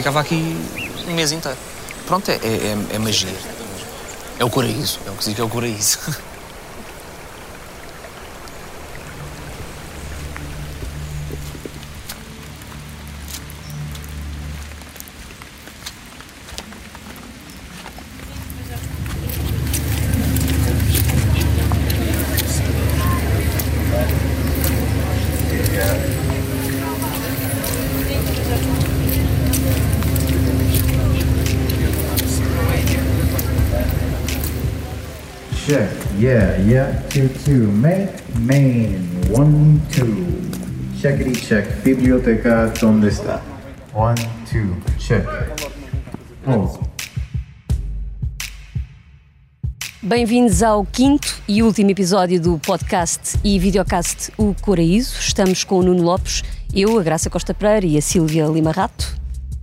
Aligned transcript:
ficava 0.00 0.20
aqui 0.20 0.56
um 1.06 1.14
mês 1.14 1.30
inteiro. 1.30 1.58
Pronto, 2.06 2.30
é, 2.30 2.36
é, 2.36 2.94
é 2.94 2.98
magia. 2.98 3.28
É 4.38 4.44
o 4.44 4.48
coraíso, 4.48 4.98
é 5.06 5.10
o 5.10 5.14
que 5.14 5.24
se 5.24 5.30
diz 5.30 5.36
que 5.36 5.42
é 5.42 5.44
o 5.44 5.48
coraíso. 5.48 5.98
Check. 35.70 35.88
Yeah, 36.18 36.56
yeah. 36.62 37.00
Two, 37.10 37.28
two. 37.44 37.70
Make 37.70 38.10
main. 38.40 39.06
One, 39.30 39.80
two. 39.92 40.26
Checkity 41.00 41.32
check. 41.46 41.64
Biblioteca, 41.84 42.72
¿dónde 42.80 43.06
está? 43.06 43.40
One, 43.94 44.16
two. 44.50 44.74
Check. 44.98 45.24
Oh. 46.44 46.76
Bem-vindos 50.02 50.60
ao 50.60 50.84
quinto 50.84 51.40
e 51.46 51.62
último 51.62 51.90
episódio 51.90 52.40
do 52.40 52.58
podcast 52.58 53.38
e 53.44 53.56
videocast 53.60 54.32
O 54.36 54.52
Coraíso. 54.60 55.20
Estamos 55.20 55.62
com 55.62 55.78
o 55.78 55.82
Nuno 55.84 56.02
Lopes, 56.02 56.42
eu, 56.74 56.98
a 56.98 57.02
Graça 57.04 57.30
Costa 57.30 57.54
Pereira 57.54 57.86
e 57.86 57.96
a 57.96 58.02
Sílvia 58.02 58.46
Lima 58.46 58.72
Rato. 58.72 59.20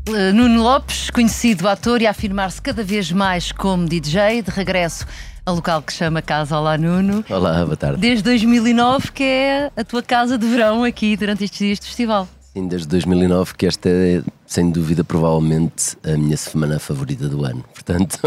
Uh, 0.08 0.34
Nuno 0.34 0.64
Lopes, 0.64 1.10
conhecido 1.10 1.68
ator 1.68 2.02
e 2.02 2.08
a 2.08 2.12
afirmar-se 2.12 2.62
cada 2.62 2.82
vez 2.82 3.12
mais 3.12 3.52
como 3.52 3.86
DJ, 3.86 4.42
de 4.42 4.52
regresso 4.52 5.06
ao 5.48 5.56
local 5.56 5.82
que 5.82 5.94
chama 5.94 6.22
Casa 6.22 6.60
Olá 6.60 6.78
Nuno. 6.78 7.24
Olá, 7.30 7.64
boa 7.64 7.78
tarde. 7.78 8.02
Desde 8.02 8.22
2009, 8.22 9.14
que 9.14 9.24
é 9.24 9.72
a 9.78 9.84
tua 9.86 10.04
casa 10.04 10.38
de 10.38 10.46
verão 10.46 10.84
aqui 10.84 11.16
durante 11.16 11.46
estes 11.46 11.60
dias 11.60 11.80
de 11.80 11.86
festival. 11.86 12.28
Sim, 12.54 12.68
desde 12.68 12.86
2009 12.90 13.54
que 13.56 13.66
esta 13.66 13.88
é, 13.88 14.22
sem 14.46 14.70
dúvida, 14.70 15.06
provavelmente 15.06 15.98
a 16.04 16.18
minha 16.18 16.36
semana 16.36 16.80
favorita 16.80 17.30
do 17.30 17.46
ano. 17.46 17.64
Portanto, 17.74 18.20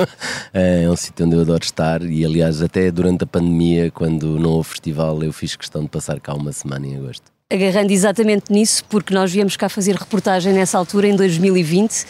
é 0.54 0.88
um 0.88 0.96
sítio 0.96 1.26
onde 1.26 1.36
eu 1.36 1.42
adoro 1.42 1.62
estar 1.62 2.02
e, 2.02 2.24
aliás, 2.24 2.62
até 2.62 2.90
durante 2.90 3.24
a 3.24 3.26
pandemia, 3.26 3.90
quando 3.90 4.38
não 4.38 4.52
houve 4.52 4.70
festival, 4.70 5.22
eu 5.22 5.30
fiz 5.30 5.54
questão 5.54 5.82
de 5.82 5.90
passar 5.90 6.18
cá 6.20 6.32
uma 6.32 6.52
semana 6.52 6.86
em 6.86 6.96
agosto. 6.96 7.30
Agarrando 7.50 7.92
exatamente 7.92 8.52
nisso, 8.52 8.84
porque 8.88 9.12
nós 9.12 9.32
viemos 9.32 9.56
cá 9.56 9.68
fazer 9.68 9.96
reportagem 9.96 10.52
nessa 10.52 10.78
altura, 10.78 11.08
em 11.08 11.16
2020, 11.16 12.02
uh, 12.02 12.06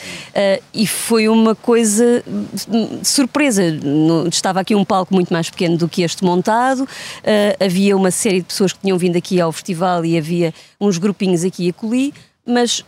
e 0.75 0.87
foi 0.87 1.29
uma 1.29 1.55
coisa 1.55 2.23
hum, 2.69 3.01
surpresa. 3.03 3.71
No, 3.71 4.29
estava 4.29 4.61
aqui 4.61 4.75
um 4.75 4.85
palco 4.85 5.15
muito 5.15 5.33
mais 5.33 5.49
pequeno 5.49 5.79
do 5.79 5.89
que 5.89 6.03
este 6.03 6.25
montado, 6.25 6.83
uh, 6.83 7.65
havia 7.65 7.97
uma 7.97 8.11
série 8.11 8.41
de 8.41 8.47
pessoas 8.47 8.73
que 8.73 8.81
tinham 8.81 8.99
vindo 8.99 9.17
aqui 9.17 9.41
ao 9.41 9.51
festival 9.51 10.05
e 10.05 10.19
havia 10.19 10.53
uns 10.81 10.99
grupinhos 10.99 11.43
aqui 11.43 11.67
e 11.67 11.71
acolhi, 11.71 12.13
mas 12.47 12.85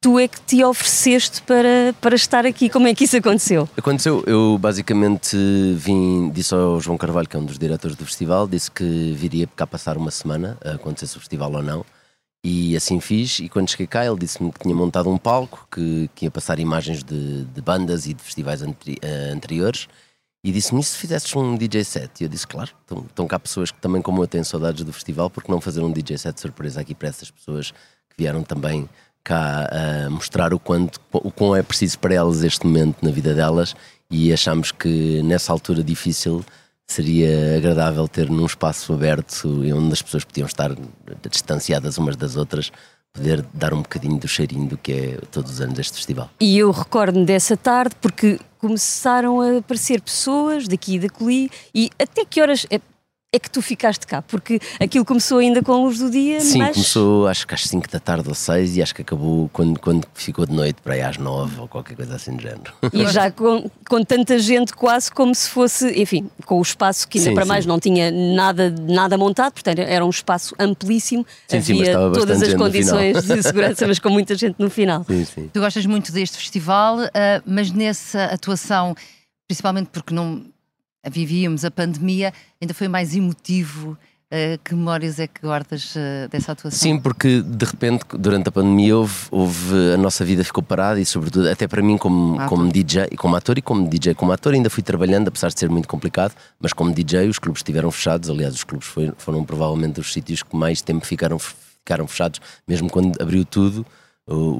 tu 0.00 0.18
é 0.18 0.28
que 0.28 0.40
te 0.40 0.62
ofereceste 0.62 1.42
para, 1.42 1.94
para 2.00 2.14
estar 2.14 2.46
aqui. 2.46 2.68
Como 2.68 2.86
é 2.86 2.94
que 2.94 3.04
isso 3.04 3.16
aconteceu? 3.16 3.68
Aconteceu, 3.76 4.22
eu 4.26 4.56
basicamente 4.58 5.36
vim, 5.76 6.30
disse 6.30 6.54
ao 6.54 6.80
João 6.80 6.96
Carvalho, 6.96 7.28
que 7.28 7.36
é 7.36 7.38
um 7.38 7.44
dos 7.44 7.58
diretores 7.58 7.96
do 7.96 8.04
festival, 8.04 8.46
disse 8.46 8.70
que 8.70 9.12
viria 9.16 9.48
cá 9.56 9.66
passar 9.66 9.96
uma 9.96 10.10
semana, 10.10 10.56
a 10.64 10.72
acontecesse 10.72 11.16
o 11.16 11.20
festival 11.20 11.52
ou 11.52 11.62
não. 11.62 11.84
E 12.44 12.76
assim 12.76 13.00
fiz, 13.00 13.40
e 13.40 13.48
quando 13.48 13.68
cheguei 13.68 13.86
cá 13.86 14.06
ele 14.06 14.18
disse-me 14.18 14.52
que 14.52 14.60
tinha 14.60 14.74
montado 14.74 15.10
um 15.10 15.18
palco, 15.18 15.66
que, 15.70 16.08
que 16.14 16.26
ia 16.26 16.30
passar 16.30 16.58
imagens 16.58 17.02
de, 17.02 17.44
de 17.44 17.60
bandas 17.60 18.06
e 18.06 18.14
de 18.14 18.22
festivais 18.22 18.62
anteri 18.62 18.96
uh, 19.02 19.34
anteriores, 19.34 19.88
e 20.44 20.52
disse-me, 20.52 20.80
e 20.80 20.84
se 20.84 20.96
fizesses 20.96 21.34
um 21.34 21.56
DJ 21.56 21.82
set? 21.82 22.20
E 22.20 22.24
eu 22.24 22.28
disse, 22.28 22.46
claro, 22.46 22.70
estão, 22.80 23.04
estão 23.04 23.26
cá 23.26 23.40
pessoas 23.40 23.72
que 23.72 23.80
também 23.80 24.00
como 24.00 24.22
eu 24.22 24.28
têm 24.28 24.44
saudades 24.44 24.84
do 24.84 24.92
festival, 24.92 25.28
porque 25.28 25.50
não 25.50 25.60
fazer 25.60 25.80
um 25.82 25.90
DJ 25.90 26.16
set 26.16 26.34
de 26.36 26.40
surpresa 26.40 26.80
aqui 26.80 26.94
para 26.94 27.08
essas 27.08 27.30
pessoas 27.30 27.72
que 27.72 28.16
vieram 28.16 28.44
também 28.44 28.88
cá 29.24 29.68
a 29.70 30.10
mostrar 30.10 30.54
o 30.54 30.58
quanto 30.58 31.00
o 31.12 31.30
quão 31.30 31.54
é 31.54 31.62
preciso 31.62 31.98
para 31.98 32.14
elas 32.14 32.42
este 32.42 32.66
momento 32.66 33.04
na 33.04 33.10
vida 33.10 33.34
delas 33.34 33.74
e 34.10 34.32
achamos 34.32 34.72
que 34.72 35.22
nessa 35.22 35.52
altura 35.52 35.84
difícil 35.84 36.42
seria 36.88 37.56
agradável 37.56 38.08
ter 38.08 38.30
num 38.30 38.46
espaço 38.46 38.92
aberto 38.92 39.60
onde 39.74 39.92
as 39.92 40.02
pessoas 40.02 40.24
podiam 40.24 40.46
estar 40.46 40.74
distanciadas 41.30 41.98
umas 41.98 42.16
das 42.16 42.34
outras 42.34 42.72
poder 43.12 43.44
dar 43.52 43.74
um 43.74 43.82
bocadinho 43.82 44.18
do 44.18 44.28
cheirinho 44.28 44.68
do 44.68 44.78
que 44.78 44.92
é 44.92 45.18
todos 45.30 45.52
os 45.52 45.60
anos 45.60 45.78
este 45.78 45.94
festival. 45.94 46.30
E 46.40 46.58
eu 46.58 46.70
recordo-me 46.70 47.24
dessa 47.24 47.56
tarde 47.56 47.94
porque 48.00 48.38
começaram 48.58 49.40
a 49.40 49.58
aparecer 49.58 50.00
pessoas 50.00 50.66
daqui 50.66 50.96
e 50.96 50.98
daqui 51.00 51.50
e 51.74 51.90
até 51.98 52.24
que 52.24 52.40
horas 52.40 52.66
é 53.30 53.38
que 53.38 53.50
tu 53.50 53.60
ficaste 53.60 54.06
cá? 54.06 54.22
Porque 54.22 54.58
aquilo 54.80 55.04
começou 55.04 55.38
ainda 55.38 55.62
com 55.62 55.72
a 55.72 55.76
luz 55.76 55.98
do 55.98 56.10
dia, 56.10 56.40
Sim, 56.40 56.58
mas... 56.58 56.72
começou 56.72 57.26
acho 57.26 57.46
que 57.46 57.54
às 57.54 57.62
5 57.64 57.86
da 57.90 58.00
tarde 58.00 58.26
ou 58.26 58.34
6 58.34 58.76
e 58.76 58.82
acho 58.82 58.94
que 58.94 59.02
acabou 59.02 59.50
quando, 59.52 59.78
quando 59.78 60.06
ficou 60.14 60.46
de 60.46 60.54
noite 60.54 60.80
para 60.82 60.94
aí 60.94 61.02
às 61.02 61.18
9 61.18 61.60
ou 61.60 61.68
qualquer 61.68 61.94
coisa 61.94 62.14
assim 62.14 62.34
do 62.34 62.42
género. 62.42 62.72
E 62.90 63.06
já 63.08 63.30
com, 63.30 63.70
com 63.86 64.02
tanta 64.02 64.38
gente 64.38 64.72
quase 64.72 65.12
como 65.12 65.34
se 65.34 65.50
fosse, 65.50 65.90
enfim, 66.00 66.30
com 66.46 66.58
o 66.58 66.62
espaço 66.62 67.06
que 67.06 67.18
ainda 67.18 67.30
Sim, 67.30 67.34
para 67.34 67.44
sim. 67.44 67.48
mais 67.48 67.66
não 67.66 67.78
tinha 67.78 68.10
nada, 68.10 68.70
nada 68.70 69.18
montado, 69.18 69.52
portanto 69.52 69.78
era 69.80 70.04
um 70.04 70.10
espaço 70.10 70.54
amplíssimo, 70.58 71.26
Sim, 71.46 71.60
sim, 71.60 71.72
mas 71.74 71.80
havia 71.80 71.92
estava 71.92 72.12
todas 72.14 72.42
as 72.42 72.54
condições 72.54 73.22
de 73.24 73.42
segurança, 73.42 73.86
mas 73.86 73.98
com 73.98 74.08
muita 74.08 74.34
gente 74.36 74.56
no 74.58 74.70
final. 74.70 75.04
Sim, 75.04 75.24
sim. 75.26 75.50
Tu 75.52 75.60
gostas 75.60 75.84
muito 75.84 76.10
deste 76.12 76.38
festival, 76.38 76.98
uh, 77.00 77.08
mas 77.44 77.70
nessa 77.70 78.24
atuação, 78.24 78.96
principalmente 79.46 79.90
porque 79.92 80.14
não 80.14 80.46
vivíamos 81.10 81.64
a 81.64 81.70
pandemia, 81.70 82.32
ainda 82.60 82.74
foi 82.74 82.88
mais 82.88 83.14
emotivo. 83.14 83.96
Uh, 84.30 84.58
que 84.62 84.74
memórias 84.74 85.18
é 85.18 85.26
que 85.26 85.40
guardas 85.40 85.94
uh, 85.96 86.28
dessa 86.30 86.52
atuação? 86.52 86.78
Sim, 86.78 87.00
porque 87.00 87.40
de 87.40 87.64
repente, 87.64 88.04
durante 88.12 88.46
a 88.50 88.52
pandemia, 88.52 88.94
houve, 88.94 89.14
houve- 89.30 89.94
a 89.94 89.96
nossa 89.96 90.22
vida 90.22 90.44
ficou 90.44 90.62
parada 90.62 91.00
e, 91.00 91.06
sobretudo, 91.06 91.48
até 91.48 91.66
para 91.66 91.80
mim, 91.80 91.96
como, 91.96 92.34
Ator. 92.34 92.48
como 92.50 92.70
DJ, 92.70 93.06
como 93.16 93.34
ator 93.36 93.56
e 93.56 93.62
como 93.62 93.88
DJ, 93.88 94.12
como 94.14 94.30
ator, 94.30 94.52
ainda 94.52 94.68
fui 94.68 94.82
trabalhando, 94.82 95.28
apesar 95.28 95.48
de 95.48 95.58
ser 95.58 95.70
muito 95.70 95.88
complicado, 95.88 96.34
mas 96.60 96.74
como 96.74 96.92
DJ, 96.92 97.26
os 97.26 97.38
clubes 97.38 97.60
estiveram 97.60 97.90
fechados. 97.90 98.28
Aliás, 98.28 98.52
os 98.54 98.64
clubes 98.64 98.86
foi- 98.86 99.14
foram 99.16 99.42
provavelmente 99.44 99.98
os 99.98 100.12
sítios 100.12 100.42
que 100.42 100.54
mais 100.54 100.82
tempo 100.82 101.06
ficaram, 101.06 101.38
ficaram 101.38 102.06
fechados, 102.06 102.38
mesmo 102.68 102.90
quando 102.90 103.18
abriu 103.22 103.46
tudo, 103.46 103.86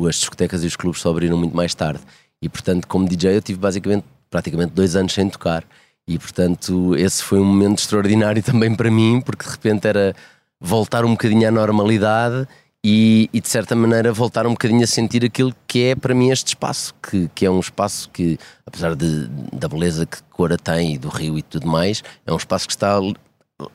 as 0.08 0.14
discotecas 0.16 0.64
e 0.64 0.66
os 0.66 0.76
clubes 0.76 0.98
só 1.02 1.10
abriram 1.10 1.36
muito 1.36 1.54
mais 1.54 1.74
tarde. 1.74 2.00
E, 2.40 2.48
portanto, 2.48 2.86
como 2.88 3.06
DJ, 3.06 3.36
eu 3.36 3.42
tive 3.42 3.58
basicamente 3.58 4.06
praticamente 4.30 4.72
dois 4.72 4.96
anos 4.96 5.12
sem 5.12 5.28
tocar. 5.28 5.62
E 6.08 6.18
portanto, 6.18 6.96
esse 6.96 7.22
foi 7.22 7.38
um 7.38 7.44
momento 7.44 7.80
extraordinário 7.80 8.42
também 8.42 8.74
para 8.74 8.90
mim, 8.90 9.20
porque 9.20 9.44
de 9.44 9.50
repente 9.50 9.86
era 9.86 10.16
voltar 10.58 11.04
um 11.04 11.10
bocadinho 11.10 11.46
à 11.46 11.50
normalidade 11.50 12.48
e, 12.82 13.28
e, 13.30 13.40
de 13.40 13.48
certa 13.48 13.76
maneira 13.76 14.10
voltar 14.10 14.46
um 14.46 14.52
bocadinho 14.52 14.82
a 14.82 14.86
sentir 14.86 15.22
aquilo 15.22 15.54
que 15.66 15.84
é 15.84 15.94
para 15.94 16.14
mim 16.14 16.30
este 16.30 16.48
espaço, 16.48 16.94
que, 17.02 17.28
que 17.34 17.44
é 17.44 17.50
um 17.50 17.60
espaço 17.60 18.08
que, 18.08 18.38
apesar 18.64 18.96
de, 18.96 19.26
da 19.52 19.68
beleza 19.68 20.06
que 20.06 20.22
Cora 20.30 20.56
tem 20.56 20.94
e 20.94 20.98
do 20.98 21.08
rio 21.08 21.36
e 21.36 21.42
tudo 21.42 21.66
mais, 21.66 22.02
é 22.26 22.32
um 22.32 22.36
espaço 22.36 22.66
que 22.66 22.72
está 22.72 22.98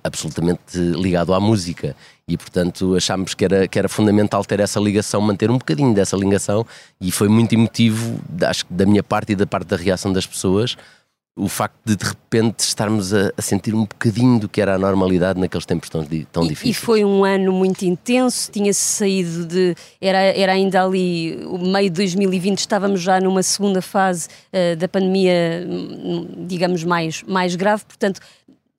absolutamente 0.03 0.77
ligado 0.77 1.33
à 1.33 1.39
música. 1.39 1.95
E 2.27 2.37
portanto 2.37 2.95
achámos 2.95 3.33
que 3.33 3.45
era, 3.45 3.67
que 3.67 3.77
era 3.77 3.89
fundamental 3.89 4.43
ter 4.45 4.59
essa 4.59 4.79
ligação, 4.79 5.21
manter 5.21 5.51
um 5.51 5.57
bocadinho 5.57 5.93
dessa 5.93 6.15
ligação 6.15 6.65
e 6.99 7.11
foi 7.11 7.27
muito 7.27 7.53
emotivo, 7.53 8.19
acho 8.41 8.65
que 8.65 8.73
da 8.73 8.85
minha 8.85 9.03
parte 9.03 9.33
e 9.33 9.35
da 9.35 9.45
parte 9.45 9.67
da 9.67 9.75
reação 9.75 10.11
das 10.11 10.25
pessoas, 10.25 10.77
o 11.35 11.47
facto 11.47 11.75
de 11.83 11.95
de 11.95 12.05
repente 12.05 12.59
estarmos 12.59 13.11
a, 13.11 13.31
a 13.35 13.41
sentir 13.41 13.73
um 13.73 13.81
bocadinho 13.81 14.39
do 14.39 14.47
que 14.47 14.61
era 14.61 14.75
a 14.75 14.77
normalidade 14.77 15.39
naqueles 15.39 15.65
tempos 15.65 15.89
tão, 15.89 16.05
tão 16.31 16.43
E- 16.45 16.49
difíceis. 16.49 16.77
E 16.77 16.79
foi 16.79 17.03
um 17.03 17.23
ano 17.25 17.51
muito 17.51 17.83
intenso, 17.83 18.51
tinha-se 18.51 18.79
saído 18.79 19.45
de. 19.47 19.75
Era, 19.99 20.19
era 20.19 20.51
ainda 20.53 20.83
ali, 20.83 21.43
o 21.47 21.57
meio 21.57 21.89
de 21.89 21.95
2020, 21.95 22.59
estávamos 22.59 23.01
já 23.01 23.19
numa 23.19 23.41
segunda 23.41 23.81
fase 23.81 24.27
eh, 24.51 24.75
da 24.75 24.87
pandemia, 24.87 25.65
hum, 25.67 26.45
digamos, 26.47 26.83
mais, 26.83 27.23
mais 27.23 27.55
grave, 27.55 27.83
portanto. 27.85 28.19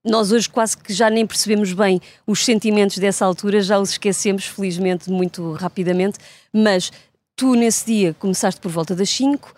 Nós 0.06 0.30
hoje 0.32 0.50
quase 0.50 0.76
que 0.76 0.92
já 0.92 1.08
nem 1.08 1.26
percebemos 1.26 1.72
bem 1.72 1.98
os 2.26 2.44
sentimentos 2.44 2.98
dessa 2.98 3.24
altura, 3.24 3.62
já 3.62 3.78
os 3.78 3.88
esquecemos, 3.92 4.44
felizmente, 4.44 5.10
muito 5.10 5.52
rapidamente. 5.52 6.18
Mas 6.52 6.92
tu, 7.34 7.54
nesse 7.54 7.86
dia, 7.86 8.14
começaste 8.18 8.60
por 8.60 8.70
volta 8.70 8.94
das 8.94 9.08
5, 9.08 9.54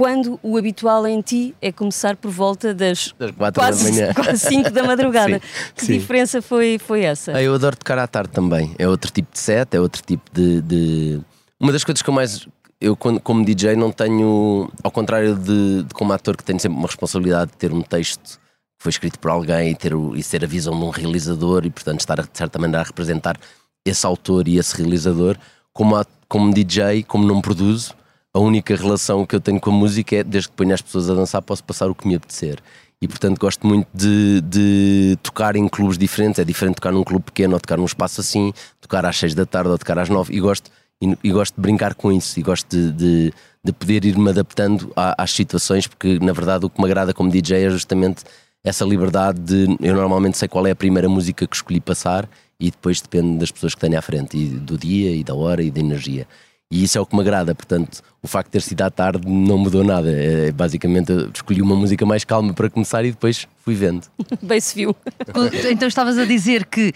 quando 0.00 0.40
o 0.42 0.56
habitual 0.56 1.06
em 1.06 1.20
ti 1.20 1.54
é 1.60 1.70
começar 1.70 2.16
por 2.16 2.30
volta 2.30 2.72
das 2.72 3.14
Das 3.18 3.30
quatro 3.32 3.60
quase, 3.60 3.84
da 3.84 3.90
manhã. 4.06 4.14
quase 4.16 4.46
5 4.48 4.70
da 4.70 4.82
madrugada. 4.82 5.34
Sim, 5.44 5.72
que 5.76 5.84
sim. 5.84 5.92
diferença 5.98 6.40
foi, 6.40 6.78
foi 6.78 7.02
essa? 7.02 7.32
Ah, 7.36 7.42
eu 7.42 7.54
adoro 7.54 7.76
tocar 7.76 7.98
à 7.98 8.06
tarde 8.06 8.30
também. 8.32 8.74
É 8.78 8.88
outro 8.88 9.10
tipo 9.10 9.30
de 9.30 9.38
set, 9.38 9.74
é 9.76 9.80
outro 9.80 10.00
tipo 10.02 10.22
de. 10.32 10.62
de- 10.62 11.20
Uma 11.60 11.70
das 11.72 11.84
coisas 11.84 12.00
que 12.00 12.08
eu 12.08 12.14
mais. 12.14 12.48
Eu, 12.80 12.96
como 12.96 13.44
DJ, 13.44 13.76
não 13.76 13.92
tenho. 13.92 14.70
Ao 14.82 14.90
contrário 14.90 15.34
de, 15.36 15.82
de 15.82 15.92
como 15.94 16.12
ator, 16.14 16.34
que 16.34 16.42
tenho 16.44 16.58
sempre 16.58 16.78
uma 16.78 16.86
responsabilidade 16.86 17.50
de 17.50 17.58
ter 17.58 17.70
um 17.70 17.82
texto 17.82 18.38
que 18.38 18.82
foi 18.84 18.88
escrito 18.90 19.18
por 19.18 19.30
alguém 19.30 19.70
e 19.70 19.74
ter, 19.74 19.92
o- 19.94 20.16
e 20.16 20.22
ser 20.22 20.42
a 20.42 20.46
visão 20.46 20.72
de 20.78 20.82
um 20.82 20.88
realizador 20.88 21.66
e, 21.66 21.70
portanto, 21.70 22.00
estar 22.00 22.18
a- 22.18 22.22
de 22.22 22.30
certa 22.32 22.58
maneira 22.58 22.80
a 22.80 22.84
representar 22.86 23.38
esse 23.84 24.06
autor 24.06 24.48
e 24.48 24.56
esse 24.56 24.74
realizador. 24.78 25.36
Como, 25.74 25.94
a- 25.94 26.06
como 26.26 26.54
DJ, 26.54 27.02
como 27.02 27.26
não 27.26 27.42
produzo, 27.42 27.94
a 28.32 28.38
única 28.38 28.74
relação 28.76 29.26
que 29.26 29.34
eu 29.34 29.40
tenho 29.40 29.60
com 29.60 29.70
a 29.70 29.72
música 29.72 30.16
é 30.16 30.24
desde 30.24 30.50
que 30.50 30.56
ponho 30.56 30.72
as 30.72 30.80
pessoas 30.80 31.10
a 31.10 31.14
dançar, 31.14 31.42
posso 31.42 31.64
passar 31.64 31.90
o 31.90 31.94
que 31.94 32.06
me 32.06 32.14
apetecer. 32.14 32.58
E 33.02 33.08
portanto 33.08 33.38
gosto 33.38 33.66
muito 33.66 33.88
de, 33.94 34.42
de 34.42 35.18
tocar 35.22 35.56
em 35.56 35.66
clubes 35.68 35.96
diferentes. 35.96 36.38
É 36.38 36.44
diferente 36.44 36.76
tocar 36.76 36.92
num 36.92 37.02
clube 37.02 37.24
pequeno 37.24 37.54
ou 37.54 37.60
tocar 37.60 37.78
num 37.78 37.86
espaço 37.86 38.20
assim, 38.20 38.52
tocar 38.80 39.06
às 39.06 39.16
6 39.16 39.34
da 39.34 39.46
tarde 39.46 39.70
ou 39.70 39.78
tocar 39.78 39.98
às 39.98 40.08
9. 40.08 40.34
E 40.34 40.38
gosto, 40.38 40.70
e, 41.02 41.16
e 41.24 41.32
gosto 41.32 41.54
de 41.54 41.60
brincar 41.60 41.94
com 41.94 42.12
isso 42.12 42.38
e 42.38 42.42
gosto 42.42 42.68
de, 42.68 42.92
de, 42.92 43.32
de 43.64 43.72
poder 43.72 44.04
ir-me 44.04 44.28
adaptando 44.28 44.92
às 44.94 45.32
situações, 45.32 45.86
porque 45.86 46.18
na 46.18 46.32
verdade 46.32 46.66
o 46.66 46.70
que 46.70 46.78
me 46.78 46.86
agrada 46.86 47.14
como 47.14 47.30
DJ 47.30 47.64
é 47.64 47.70
justamente 47.70 48.22
essa 48.62 48.84
liberdade 48.84 49.40
de 49.40 49.76
eu 49.80 49.94
normalmente 49.94 50.36
sei 50.36 50.46
qual 50.46 50.66
é 50.66 50.70
a 50.70 50.76
primeira 50.76 51.08
música 51.08 51.46
que 51.46 51.56
escolhi 51.56 51.80
passar 51.80 52.28
e 52.60 52.70
depois 52.70 53.00
depende 53.00 53.38
das 53.38 53.50
pessoas 53.50 53.74
que 53.74 53.80
tenho 53.80 53.98
à 53.98 54.02
frente 54.02 54.36
e 54.36 54.46
do 54.46 54.76
dia 54.76 55.10
e 55.16 55.24
da 55.24 55.34
hora 55.34 55.62
e 55.62 55.70
da 55.70 55.80
energia. 55.80 56.28
E 56.70 56.84
isso 56.84 56.96
é 56.96 57.00
o 57.00 57.06
que 57.06 57.16
me 57.16 57.20
agrada, 57.20 57.52
portanto, 57.52 58.00
o 58.22 58.28
facto 58.28 58.46
de 58.46 58.52
ter 58.52 58.62
sido 58.62 58.82
à 58.82 58.90
tarde 58.90 59.26
não 59.28 59.58
mudou 59.58 59.82
nada. 59.82 60.08
É, 60.08 60.52
basicamente, 60.52 61.10
eu 61.10 61.30
escolhi 61.34 61.60
uma 61.60 61.74
música 61.74 62.06
mais 62.06 62.24
calma 62.24 62.54
para 62.54 62.70
começar 62.70 63.04
e 63.04 63.10
depois 63.10 63.48
fui 63.64 63.74
vendo. 63.74 64.06
Bem 64.40 64.60
se 64.60 64.74
viu. 64.76 64.94
Então 65.70 65.88
estavas 65.88 66.16
a 66.16 66.24
dizer 66.24 66.66
que 66.66 66.92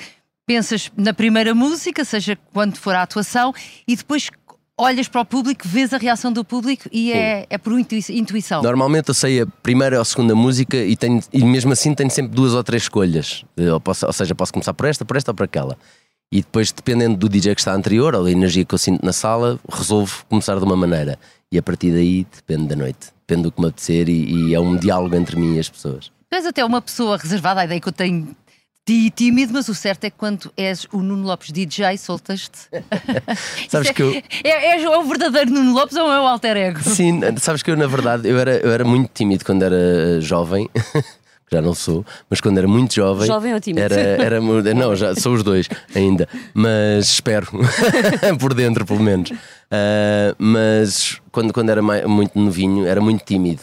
pensas 0.47 0.93
na 0.97 1.13
primeira 1.13 1.55
música, 1.55 2.05
seja 2.05 2.39
quando 2.53 2.77
for 2.77 2.95
a 2.95 3.03
atuação, 3.03 3.53
e 3.89 3.97
depois 3.97 4.31
olhas 4.79 5.09
para 5.09 5.21
o 5.21 5.25
público, 5.25 5.67
vês 5.67 5.93
a 5.93 5.99
reação 5.99 6.33
do 6.33 6.45
público 6.45 6.89
e 6.93 7.13
é, 7.13 7.47
é 7.49 7.59
por 7.59 7.79
intuição. 7.79 8.63
Normalmente 8.63 9.09
eu 9.09 9.15
sei 9.15 9.43
a 9.43 9.47
primeira 9.47 9.97
ou 9.97 10.03
a 10.03 10.05
segunda 10.05 10.35
música 10.35 10.77
e, 10.77 10.97
tenho, 10.97 11.21
e 11.33 11.45
mesmo 11.45 11.73
assim 11.73 11.95
tenho 11.95 12.11
sempre 12.11 12.35
duas 12.35 12.55
ou 12.55 12.63
três 12.63 12.85
escolhas. 12.85 13.45
Ou, 13.57 13.81
posso, 13.81 14.07
ou 14.07 14.13
seja, 14.13 14.35
posso 14.35 14.53
começar 14.53 14.75
por 14.75 14.87
esta, 14.87 15.05
por 15.05 15.17
esta 15.17 15.31
ou 15.31 15.35
por 15.35 15.45
aquela. 15.45 15.77
E 16.33 16.41
depois, 16.41 16.73
dependendo 16.73 17.17
do 17.17 17.29
DJ 17.29 17.55
que 17.55 17.61
está 17.61 17.73
anterior 17.73 18.15
ou 18.15 18.25
da 18.25 18.31
energia 18.31 18.65
que 18.65 18.75
eu 18.75 18.79
sinto 18.79 19.05
na 19.05 19.13
sala, 19.13 19.59
resolvo 19.71 20.25
começar 20.29 20.59
de 20.59 20.65
uma 20.65 20.77
maneira. 20.77 21.19
E 21.51 21.59
a 21.59 21.63
partir 21.63 21.93
daí 21.93 22.27
depende 22.35 22.69
da 22.69 22.77
noite, 22.77 23.13
depende 23.27 23.43
do 23.45 23.53
que 23.53 23.61
me 23.61 23.69
apetecer 23.69 24.09
e, 24.09 24.49
e 24.49 24.55
é 24.55 24.59
um 24.59 24.77
diálogo 24.77 25.15
entre 25.15 25.37
mim 25.37 25.55
e 25.55 25.61
as 25.61 25.69
pessoas. 25.69 26.11
Tu 26.29 26.37
és 26.37 26.47
até 26.47 26.65
uma 26.65 26.83
pessoa 26.83 27.17
reservada, 27.17 27.61
a 27.61 27.65
ideia 27.65 27.81
que 27.81 27.89
eu 27.89 27.93
tenho 27.93 28.35
ti 28.85 29.11
tímido, 29.11 29.53
mas 29.53 29.69
o 29.69 29.75
certo 29.75 30.05
é 30.05 30.11
que 30.11 30.17
quando 30.17 30.53
és 30.57 30.87
o 30.93 31.01
Nuno 31.01 31.25
Lopes 31.27 31.51
DJ, 31.51 31.97
soltas-te. 31.97 32.69
sabes 33.71 33.91
que 33.93 34.03
eu... 34.03 34.23
é, 34.45 34.77
és 34.77 34.85
o 34.85 35.03
verdadeiro 35.05 35.51
Nuno 35.51 35.73
Lopes 35.73 35.97
ou 35.97 36.13
é 36.13 36.21
o 36.21 36.27
alter 36.27 36.57
ego? 36.57 36.81
Sim, 36.83 37.21
sabes 37.39 37.63
que 37.63 37.71
eu, 37.71 37.77
na 37.77 37.87
verdade, 37.87 38.29
eu 38.29 38.39
era, 38.39 38.57
eu 38.57 38.71
era 38.71 38.85
muito 38.85 39.11
tímido 39.15 39.45
quando 39.45 39.63
era 39.63 40.21
jovem. 40.21 40.69
já 41.55 41.63
não 41.63 41.75
sou, 41.75 42.05
mas 42.29 42.41
quando 42.41 42.59
era 42.59 42.67
muito 42.67 42.95
jovem. 42.95 43.27
Jovem 43.27 43.55
ou 43.55 43.61
tímido? 43.61 43.83
Era, 43.83 43.95
era, 43.95 44.41
não, 44.41 44.95
já 44.97 45.15
sou 45.15 45.35
os 45.35 45.43
dois 45.43 45.69
ainda, 45.95 46.29
mas 46.53 47.07
espero, 47.07 47.47
por 48.41 48.55
dentro 48.55 48.85
pelo 48.85 49.01
menos. 49.01 49.31
Uh, 49.31 50.35
mas 50.37 51.21
quando, 51.31 51.53
quando 51.53 51.71
era 51.71 51.81
mais, 51.81 52.05
muito 52.07 52.39
novinho, 52.39 52.87
era 52.87 53.01
muito 53.01 53.25
tímido. 53.25 53.63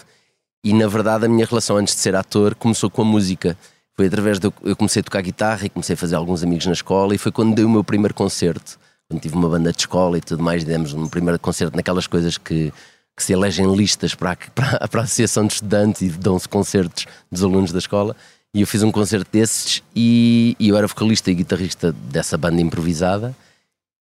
E 0.64 0.74
na 0.74 0.88
verdade, 0.88 1.26
a 1.26 1.30
minha 1.30 1.46
relação 1.46 1.78
antes 1.78 1.96
de 1.96 2.02
ser 2.02 2.16
ator 2.16 2.56
começou 2.56 2.90
com 2.90 3.02
a 3.02 3.06
música. 3.06 3.58
Foi 3.96 4.08
através 4.08 4.40
de. 4.40 4.52
Eu 4.64 4.76
comecei 4.76 5.02
a 5.02 5.04
tocar 5.04 5.22
guitarra 5.22 5.66
e 5.66 5.70
comecei 5.70 5.96
a 5.96 5.98
fazer 5.98 6.16
alguns 6.16 6.44
amigos 6.44 6.66
na 6.66 6.74
escola, 6.74 7.14
e 7.14 7.18
foi 7.18 7.32
quando 7.32 7.54
dei 7.54 7.66
o 7.66 7.70
meu 7.70 7.84
primeiro 7.84 8.14
concerto. 8.14 8.80
Quando 9.10 9.22
tive 9.22 9.36
uma 9.36 9.50
banda 9.50 9.72
de 9.72 9.80
escola 9.80 10.18
e 10.18 10.22
tudo 10.22 10.42
mais, 10.42 10.64
demos 10.64 10.94
um 10.94 11.10
primeiro 11.10 11.38
concerto 11.38 11.76
naquelas 11.76 12.08
coisas 12.08 12.38
que 12.38 12.72
que 13.16 13.24
se 13.24 13.34
elegem 13.34 13.74
listas 13.75 14.16
para 14.16 14.31
a, 14.31 14.36
para, 14.54 14.88
para 14.88 15.02
a 15.02 15.04
Associação 15.04 15.46
de 15.46 15.54
Estudantes 15.54 16.02
e 16.02 16.10
dão-se 16.10 16.48
concertos 16.48 17.06
dos 17.31 17.44
alunos 17.44 17.72
da 17.72 17.80
escola. 17.80 18.16
E 18.54 18.62
eu 18.62 18.68
fiz 18.68 18.84
um 18.84 18.92
concerto 18.92 19.30
desses 19.31 19.81
e, 19.96 20.56
e 20.60 20.69
eu 20.69 20.78
era 20.78 20.88
vocalista 20.88 21.31
e 21.31 21.36
guitarrista 21.36 21.92
dessa 21.92 22.38
banda 22.38 22.62
improvisada. 22.62 23.36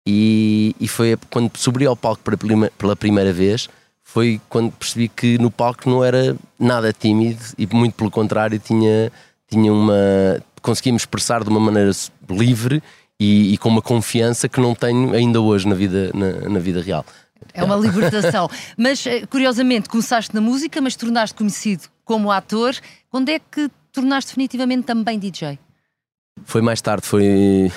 E, 0.06 0.76
e 0.78 0.86
foi 0.86 1.16
quando 1.30 1.56
subi 1.56 1.86
ao 1.86 1.96
palco 1.96 2.22
pela 2.22 2.36
primeira, 2.36 2.72
pela 2.76 2.94
primeira 2.94 3.32
vez, 3.32 3.70
foi 4.02 4.38
quando 4.50 4.70
percebi 4.72 5.08
que 5.08 5.38
no 5.38 5.50
palco 5.50 5.88
não 5.88 6.04
era 6.04 6.36
nada 6.58 6.92
tímido 6.92 7.42
e 7.56 7.66
muito 7.66 7.94
pelo 7.94 8.10
contrário 8.10 8.58
tinha, 8.58 9.10
tinha 9.48 9.72
uma 9.72 10.42
conseguia 10.64 10.92
me 10.92 10.96
expressar 10.96 11.44
de 11.44 11.50
uma 11.50 11.60
maneira 11.60 11.90
livre 12.28 12.82
e, 13.20 13.52
e, 13.52 13.58
com 13.58 13.68
uma 13.68 13.82
confiança 13.82 14.48
que 14.48 14.58
não 14.60 14.74
tenho 14.74 15.12
ainda 15.14 15.40
hoje 15.40 15.68
na 15.68 15.74
vida, 15.74 16.10
na, 16.14 16.48
na 16.48 16.58
vida 16.58 16.80
real. 16.80 17.04
É 17.52 17.62
uma 17.62 17.76
libertação. 17.76 18.48
mas, 18.76 19.06
eh, 19.06 19.26
curiosamente, 19.26 19.88
começaste 19.88 20.34
na 20.34 20.40
música, 20.40 20.80
mas 20.80 20.96
tornaste 20.96 21.34
conhecido 21.34 21.84
como 22.04 22.30
ator. 22.30 22.74
Quando 23.10 23.28
é 23.28 23.38
que 23.38 23.70
tornaste 23.92 24.30
definitivamente 24.30 24.84
também 24.84 25.18
DJ? 25.18 25.58
Foi 26.44 26.60
mais 26.60 26.80
tarde, 26.80 27.06
foi. 27.06 27.70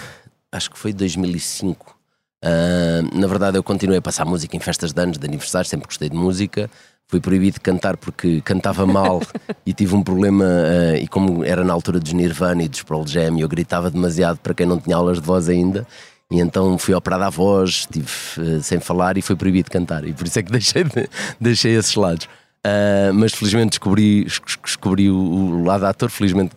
Acho 0.52 0.72
que 0.72 0.78
foi 0.78 0.94
2005. 0.94 1.92
Uh, 1.92 1.96
ah, 2.44 3.02
na 3.14 3.28
verdade, 3.28 3.58
eu 3.58 3.64
continuei 3.64 4.00
a 4.00 4.02
passar 4.02 4.26
música 4.26 4.56
em 4.56 4.60
festas 4.60 4.94
de 4.94 5.02
anos, 5.02 5.18
de 5.18 5.26
aniversário, 5.26 5.70
sempre 5.70 5.88
gostei 5.88 6.10
de 6.10 6.16
música. 6.16 6.70
Fui 7.10 7.22
proibido 7.22 7.54
de 7.54 7.62
cantar 7.62 7.96
porque 7.96 8.42
cantava 8.42 8.86
mal 8.86 9.22
e 9.66 9.74
tive 9.74 9.96
um 9.96 10.04
problema. 10.04 10.44
Uh, 10.46 10.98
e 10.98 11.08
como 11.08 11.44
era 11.44 11.64
na 11.64 11.74
altura 11.74 12.00
dos 12.00 12.14
Nirvana 12.14 12.64
e 12.64 12.68
dos 12.68 12.84
Pearl 12.84 13.06
Jam, 13.06 13.40
eu 13.40 13.48
gritava 13.48 13.90
demasiado 13.90 14.38
para 14.40 14.54
quem 14.54 14.66
não 14.66 14.80
tinha 14.80 14.96
aulas 14.96 15.20
de 15.20 15.26
voz 15.26 15.48
ainda. 15.48 15.88
E 16.32 16.40
então 16.40 16.78
fui 16.78 16.94
operado 16.94 17.24
à 17.24 17.30
voz, 17.30 17.70
estive 17.70 18.08
uh, 18.38 18.62
sem 18.62 18.80
falar 18.80 19.18
e 19.18 19.22
foi 19.22 19.36
proibido 19.36 19.66
de 19.66 19.72
cantar. 19.72 20.06
E 20.06 20.14
por 20.14 20.28
isso 20.28 20.38
é 20.40 20.44
que 20.44 20.52
deixei, 20.52 20.84
de, 20.84 21.10
deixei 21.40 21.76
esses 21.76 21.96
lados. 21.96 22.26
Uh, 22.66 23.14
mas 23.14 23.34
felizmente 23.34 23.72
descobri, 23.72 24.28
descobri 24.64 25.10
o, 25.10 25.64
lado 25.64 25.86
ator, 25.86 26.10
felizmente 26.10 26.52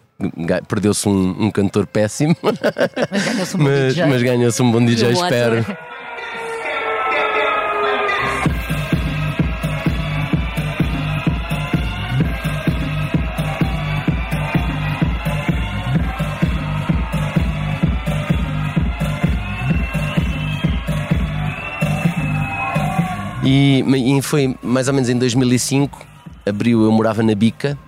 perdeu-se 0.68 1.08
um, 1.08 1.44
um, 1.46 1.50
cantor 1.50 1.86
péssimo. 1.86 2.36
Mas 4.10 4.22
ganhou-se 4.22 4.62
um 4.62 4.70
bom 4.70 4.80
mas. 4.80 5.02
Mas 5.02 5.12
um 5.12 5.12
bom 5.12 5.12
DJ, 5.12 5.12
espero. 5.12 5.64
E, 23.42 23.82
e, 23.82 24.22
foi 24.22 24.54
mais 24.62 24.86
ou 24.88 24.94
menos 24.94 25.08
em 25.08 25.16
2005, 25.16 26.06
abriu, 26.46 26.82
eu 26.82 26.92
morava 26.92 27.22
na 27.22 27.34
Bica, 27.34 27.78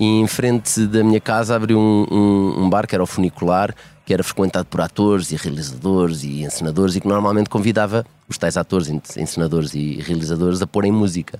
e 0.00 0.04
em 0.04 0.26
frente 0.26 0.86
da 0.86 1.04
minha 1.04 1.20
casa 1.20 1.54
abriu 1.54 1.78
um, 1.78 2.06
um, 2.10 2.64
um, 2.64 2.70
bar 2.70 2.86
que 2.86 2.94
era 2.94 3.04
o 3.04 3.06
Funicular, 3.06 3.74
que 4.06 4.14
era 4.14 4.24
frequentado 4.24 4.66
por 4.66 4.80
atores 4.80 5.30
e 5.30 5.36
realizadores 5.36 6.24
e 6.24 6.42
encenadores 6.42 6.96
e 6.96 7.00
que 7.00 7.06
normalmente 7.06 7.50
convidava 7.50 8.04
os 8.26 8.38
tais 8.38 8.56
atores, 8.56 8.88
encenadores 8.88 9.74
e 9.74 10.00
realizadores 10.00 10.62
a 10.62 10.66
porem 10.66 10.90
música. 10.90 11.38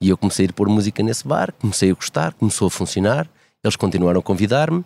E 0.00 0.08
eu 0.08 0.16
comecei 0.16 0.46
a 0.46 0.48
ir 0.48 0.52
pôr 0.52 0.68
música 0.68 1.02
nesse 1.02 1.26
bar, 1.26 1.52
comecei 1.60 1.90
a 1.90 1.94
gostar, 1.94 2.32
começou 2.34 2.68
a 2.68 2.70
funcionar, 2.70 3.28
eles 3.62 3.76
continuaram 3.76 4.20
a 4.20 4.22
convidar-me 4.22 4.84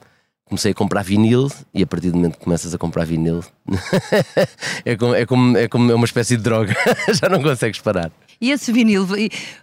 comecei 0.54 0.70
a 0.70 0.74
comprar 0.74 1.02
vinil 1.02 1.50
e 1.74 1.82
a 1.82 1.86
partir 1.86 2.10
do 2.10 2.16
momento 2.16 2.38
que 2.38 2.44
começas 2.44 2.72
a 2.72 2.78
comprar 2.78 3.04
vinil 3.04 3.42
é, 4.84 4.96
como, 4.96 5.14
é, 5.14 5.26
como, 5.26 5.58
é 5.58 5.68
como 5.68 5.90
é 5.90 5.94
uma 5.94 6.04
espécie 6.04 6.36
de 6.36 6.44
droga, 6.44 6.74
já 7.12 7.28
não 7.28 7.42
consegues 7.42 7.80
parar. 7.80 8.10
E 8.40 8.52
esse 8.52 8.72
vinil, 8.72 9.04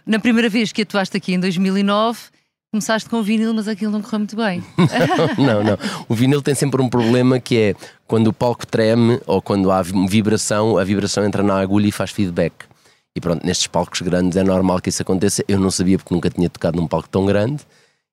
na 0.06 0.18
primeira 0.18 0.50
vez 0.50 0.70
que 0.70 0.82
atuaste 0.82 1.16
aqui 1.16 1.32
em 1.32 1.40
2009, 1.40 2.18
começaste 2.70 3.08
com 3.08 3.16
o 3.16 3.22
vinil, 3.22 3.54
mas 3.54 3.68
aquilo 3.68 3.90
não 3.90 4.02
correu 4.02 4.18
muito 4.20 4.36
bem. 4.36 4.62
não, 5.38 5.64
não. 5.64 5.78
O 6.08 6.14
vinil 6.14 6.42
tem 6.42 6.54
sempre 6.54 6.82
um 6.82 6.88
problema 6.88 7.40
que 7.40 7.56
é 7.56 7.74
quando 8.06 8.26
o 8.26 8.32
palco 8.32 8.66
treme 8.66 9.18
ou 9.26 9.40
quando 9.40 9.70
há 9.70 9.80
vibração, 9.82 10.76
a 10.76 10.84
vibração 10.84 11.24
entra 11.24 11.42
na 11.42 11.58
agulha 11.58 11.86
e 11.86 11.92
faz 11.92 12.10
feedback. 12.10 12.52
E 13.16 13.20
pronto, 13.20 13.46
nestes 13.46 13.66
palcos 13.66 14.02
grandes 14.02 14.36
é 14.36 14.42
normal 14.42 14.80
que 14.80 14.90
isso 14.90 15.00
aconteça. 15.00 15.42
Eu 15.48 15.58
não 15.58 15.70
sabia 15.70 15.96
porque 15.96 16.14
nunca 16.14 16.28
tinha 16.28 16.50
tocado 16.50 16.78
num 16.78 16.86
palco 16.86 17.08
tão 17.08 17.24
grande 17.24 17.62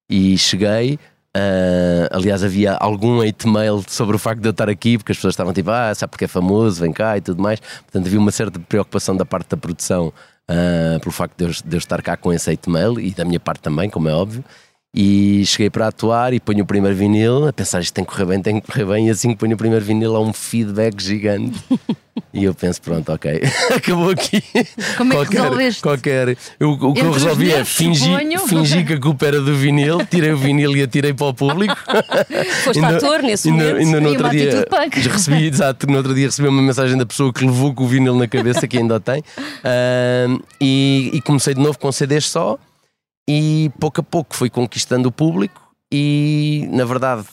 e 0.10 0.38
cheguei 0.38 0.98
Uh, 1.38 2.10
aliás, 2.12 2.44
havia 2.44 2.74
algum 2.74 3.22
hate 3.22 3.48
mail 3.48 3.84
sobre 3.88 4.16
o 4.16 4.20
facto 4.20 4.42
de 4.42 4.48
eu 4.48 4.52
estar 4.52 4.68
aqui, 4.68 4.98
porque 4.98 5.12
as 5.12 5.18
pessoas 5.18 5.34
estavam 5.34 5.54
tipo, 5.54 5.70
ah, 5.70 5.94
sabe 5.94 6.10
porque 6.10 6.26
é 6.26 6.28
famoso, 6.28 6.82
vem 6.82 6.92
cá 6.92 7.18
e 7.18 7.22
tudo 7.22 7.42
mais. 7.42 7.60
Portanto, 7.60 8.08
havia 8.08 8.20
uma 8.20 8.32
certa 8.32 8.60
preocupação 8.60 9.16
da 9.16 9.26
parte 9.26 9.50
da 9.50 9.58
produção 9.58 10.08
uh, 10.50 11.00
pelo 11.00 11.12
facto 11.12 11.38
de 11.38 11.46
eu, 11.46 11.52
de 11.52 11.76
eu, 11.76 11.78
estar 11.78 12.02
cá 12.02 12.18
com 12.18 12.34
esse 12.34 12.50
hate 12.50 12.70
mail 12.70 13.00
e 13.00 13.12
da 13.12 13.24
minha 13.24 13.40
parte 13.40 13.62
também, 13.62 13.90
como 13.90 14.10
é 14.10 14.14
óbvio. 14.14 14.44
E 14.94 15.46
cheguei 15.46 15.70
para 15.70 15.88
atuar 15.88 16.34
e 16.34 16.40
ponho 16.40 16.64
o 16.64 16.66
primeiro 16.66 16.98
vinil, 16.98 17.48
a 17.48 17.54
pensar 17.54 17.80
isto 17.80 17.94
tem 17.94 18.04
que 18.04 18.12
correr 18.12 18.26
bem, 18.26 18.42
tem 18.42 18.60
que 18.60 18.66
correr 18.66 18.86
bem, 18.86 19.08
e 19.08 19.12
assim 19.12 19.30
que 19.30 19.36
ponho 19.36 19.54
o 19.54 19.58
primeiro 19.58 19.86
vinil 19.86 20.16
há 20.16 20.20
um 20.20 20.34
feedback 20.34 21.00
gigante. 21.00 21.64
e 22.34 22.44
eu 22.44 22.56
penso, 22.56 22.82
pronto, 22.82 23.12
ok, 23.12 23.40
acabou 23.76 24.10
aqui. 24.10 24.42
Como 24.98 25.14
é 25.14 25.26
que 25.28 25.38
resolveste? 25.38 25.82
Qualquer, 25.84 26.36
eu, 26.60 26.72
o 26.72 26.92
que 26.92 27.02
eu 27.02 27.12
resolvi 27.12 27.52
é 27.52 27.64
fingir, 27.64 28.18
fingi 28.48 28.84
que 28.84 28.94
a 28.94 29.00
culpa 29.00 29.28
era 29.28 29.40
do 29.40 29.56
vinil, 29.56 30.04
tirei 30.08 30.32
o 30.32 30.38
vinil 30.38 30.76
e 30.76 30.82
atirei 30.82 31.14
para 31.14 31.28
o 31.28 31.34
público. 31.36 31.78
Foste 32.66 32.84
ainda, 32.84 32.98
ator 32.98 33.22
nesse 33.22 33.48
ainda, 33.48 33.66
momento. 33.66 33.86
Ainda 33.86 34.02
no 34.02 34.10
outro 34.10 34.30
dia 34.32 34.66
recebi, 35.12 35.46
exato, 35.46 35.86
no 35.86 35.98
outro 35.98 36.16
dia 36.16 36.26
recebi 36.26 36.48
uma 36.48 36.64
mensagem 36.64 36.98
da 36.98 37.06
pessoa 37.06 37.32
que 37.32 37.46
levou 37.46 37.76
com 37.76 37.84
o 37.84 37.88
vinil 37.88 38.16
na 38.16 38.28
cabeça, 38.28 38.68
que 38.68 38.80
ainda 38.80 39.00
tem, 39.00 39.20
uh, 39.20 40.44
e, 40.60 41.12
e 41.14 41.22
comecei 41.22 41.54
de 41.54 41.62
novo 41.62 41.78
com 41.78 41.92
CDs 41.92 42.26
só 42.26 42.58
e 43.32 43.70
pouco 43.80 44.02
a 44.02 44.04
pouco 44.04 44.36
fui 44.36 44.50
conquistando 44.50 45.08
o 45.10 45.12
público 45.12 45.62
e 45.92 46.68
na 46.72 46.84
verdade 46.86 47.24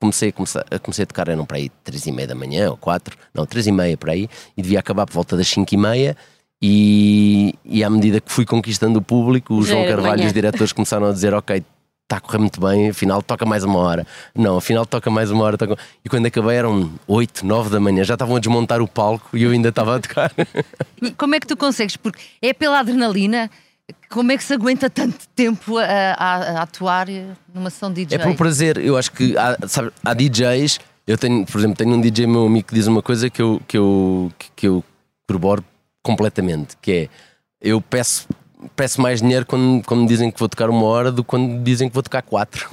comecei 0.00 0.30
a, 0.30 0.32
começar, 0.32 0.64
a, 0.70 0.78
comecei 0.78 1.02
a 1.02 1.06
tocar 1.06 1.28
eram 1.28 1.44
para 1.44 1.58
aí 1.58 1.70
três 1.84 2.06
e 2.06 2.12
meia 2.12 2.26
da 2.26 2.34
manhã 2.34 2.70
ou 2.70 2.76
quatro, 2.76 3.16
não, 3.34 3.44
três 3.44 3.66
e 3.66 3.72
meia 3.72 3.96
para 3.96 4.12
aí 4.12 4.28
e 4.56 4.62
devia 4.62 4.80
acabar 4.80 5.04
por 5.06 5.12
volta 5.12 5.36
das 5.36 5.46
cinco 5.48 5.74
e 5.74 5.76
meia 5.76 6.16
E, 6.60 7.54
e 7.64 7.82
à 7.84 7.90
medida 7.90 8.20
que 8.20 8.32
fui 8.32 8.44
conquistando 8.46 8.98
o 8.98 9.02
público, 9.02 9.52
o 9.54 9.62
Já 9.62 9.72
João 9.74 9.84
Carvalho 9.86 10.22
e 10.22 10.26
os 10.26 10.32
diretores 10.32 10.72
começaram 10.72 11.06
a 11.08 11.12
dizer: 11.12 11.34
Ok, 11.34 11.56
está 12.04 12.16
a 12.18 12.20
correr 12.20 12.38
muito 12.38 12.60
bem, 12.60 12.88
afinal 12.90 13.20
toca 13.20 13.44
mais 13.44 13.64
uma 13.64 13.78
hora. 13.80 14.06
Não, 14.34 14.56
afinal 14.58 14.86
toca 14.86 15.10
mais 15.10 15.30
uma 15.32 15.42
hora. 15.44 15.58
toca- 15.58 15.76
E 16.04 16.08
quando 16.08 16.26
acabei 16.26 16.56
eram 16.56 16.90
8, 17.08 17.44
9 17.44 17.68
da 17.68 17.80
manhã, 17.80 18.04
já 18.04 18.14
estavam 18.14 18.36
a 18.36 18.38
desmontar 18.38 18.80
o 18.80 18.86
palco 18.86 19.36
e 19.36 19.42
eu 19.42 19.50
ainda 19.50 19.70
estava 19.70 19.96
a 19.96 20.00
tocar. 20.00 20.32
Como 21.18 21.34
é 21.34 21.40
que 21.40 21.46
tu 21.48 21.56
consegues? 21.56 21.96
Porque 21.96 22.20
é 22.40 22.52
pela 22.52 22.78
adrenalina. 22.80 23.50
Como 24.10 24.30
é 24.32 24.36
que 24.36 24.44
se 24.44 24.52
aguenta 24.54 24.88
tanto 24.90 25.26
tempo 25.34 25.78
a, 25.78 25.84
a- 25.84 26.58
a 26.58 26.62
atuar 26.62 27.06
numa 27.54 27.70
sessão 27.70 27.92
de 27.92 28.04
DJ? 28.04 28.18
É 28.18 28.22
por 28.24 28.36
prazer. 28.36 28.78
Eu 28.78 28.96
acho 28.96 29.10
que 29.12 29.36
há, 29.36 29.56
sabe, 29.68 29.90
há 30.04 30.14
DJs. 30.14 30.78
Eu 31.06 31.18
tenho, 31.18 31.44
por 31.46 31.58
exemplo, 31.58 31.76
tenho 31.76 31.94
um 31.94 32.00
DJ 32.00 32.26
meu 32.26 32.46
amigo 32.46 32.68
que 32.68 32.74
diz 32.74 32.86
uma 32.86 33.02
coisa 33.02 33.28
que 33.30 33.40
eu, 33.42 33.60
que 33.66 33.76
eu, 33.76 34.32
que- 34.54 34.66
eu 34.68 34.84
corroboro 35.26 35.64
completamente, 36.02 36.76
que 36.80 36.92
é 36.92 37.08
eu 37.60 37.80
peço, 37.80 38.26
peço 38.74 39.00
mais 39.00 39.20
dinheiro 39.20 39.44
quando, 39.46 39.84
quando 39.84 40.00
me 40.00 40.06
dizem 40.06 40.30
que 40.30 40.38
vou 40.38 40.48
tocar 40.48 40.70
uma 40.70 40.84
hora 40.84 41.12
do 41.12 41.22
que 41.22 41.28
quando 41.28 41.48
me 41.48 41.58
dizem 41.60 41.88
que 41.88 41.94
vou 41.94 42.02
tocar 42.02 42.22
quatro. 42.22 42.68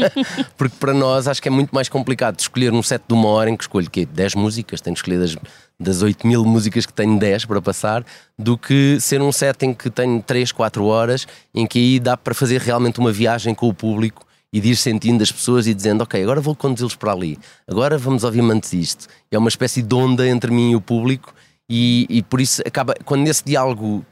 Porque 0.56 0.76
para 0.78 0.94
nós 0.94 1.28
acho 1.28 1.40
que 1.40 1.48
é 1.48 1.50
muito 1.50 1.74
mais 1.74 1.88
complicado 1.88 2.38
escolher 2.38 2.72
um 2.72 2.82
set 2.82 3.02
de 3.06 3.14
uma 3.14 3.28
hora 3.28 3.50
em 3.50 3.56
que 3.56 3.64
escolho 3.64 3.90
quê? 3.90 4.06
10 4.06 4.34
músicas, 4.34 4.80
tenho 4.80 4.94
que 4.94 5.00
escolher 5.00 5.18
das, 5.18 5.36
das 5.78 6.02
8 6.02 6.26
mil 6.26 6.44
músicas 6.44 6.86
que 6.86 6.92
tenho 6.92 7.18
10 7.18 7.44
para 7.44 7.62
passar, 7.62 8.04
do 8.38 8.56
que 8.56 8.98
ser 9.00 9.20
um 9.22 9.32
set 9.32 9.64
em 9.64 9.74
que 9.74 9.90
tenho 9.90 10.22
3, 10.22 10.52
4 10.52 10.84
horas, 10.84 11.26
em 11.54 11.66
que 11.66 11.78
aí 11.78 12.00
dá 12.00 12.16
para 12.16 12.34
fazer 12.34 12.60
realmente 12.60 12.98
uma 12.98 13.12
viagem 13.12 13.54
com 13.54 13.68
o 13.68 13.74
público 13.74 14.24
e 14.52 14.60
de 14.60 14.70
ir 14.70 14.76
sentindo 14.76 15.22
as 15.22 15.32
pessoas 15.32 15.66
e 15.66 15.74
dizendo, 15.74 16.02
ok, 16.02 16.22
agora 16.22 16.40
vou 16.40 16.54
conduzi-los 16.54 16.94
para 16.94 17.12
ali, 17.12 17.36
agora 17.66 17.98
vamos 17.98 18.22
ouvir 18.22 18.40
antes 18.40 18.72
isto. 18.72 19.08
É 19.30 19.36
uma 19.36 19.48
espécie 19.48 19.82
de 19.82 19.94
onda 19.94 20.28
entre 20.28 20.50
mim 20.52 20.70
e 20.70 20.76
o 20.76 20.80
público 20.80 21.34
e, 21.68 22.06
e 22.08 22.22
por 22.22 22.40
isso 22.40 22.62
acaba, 22.64 22.94
quando 23.04 23.22
nesse 23.22 23.44
diálogo 23.44 24.04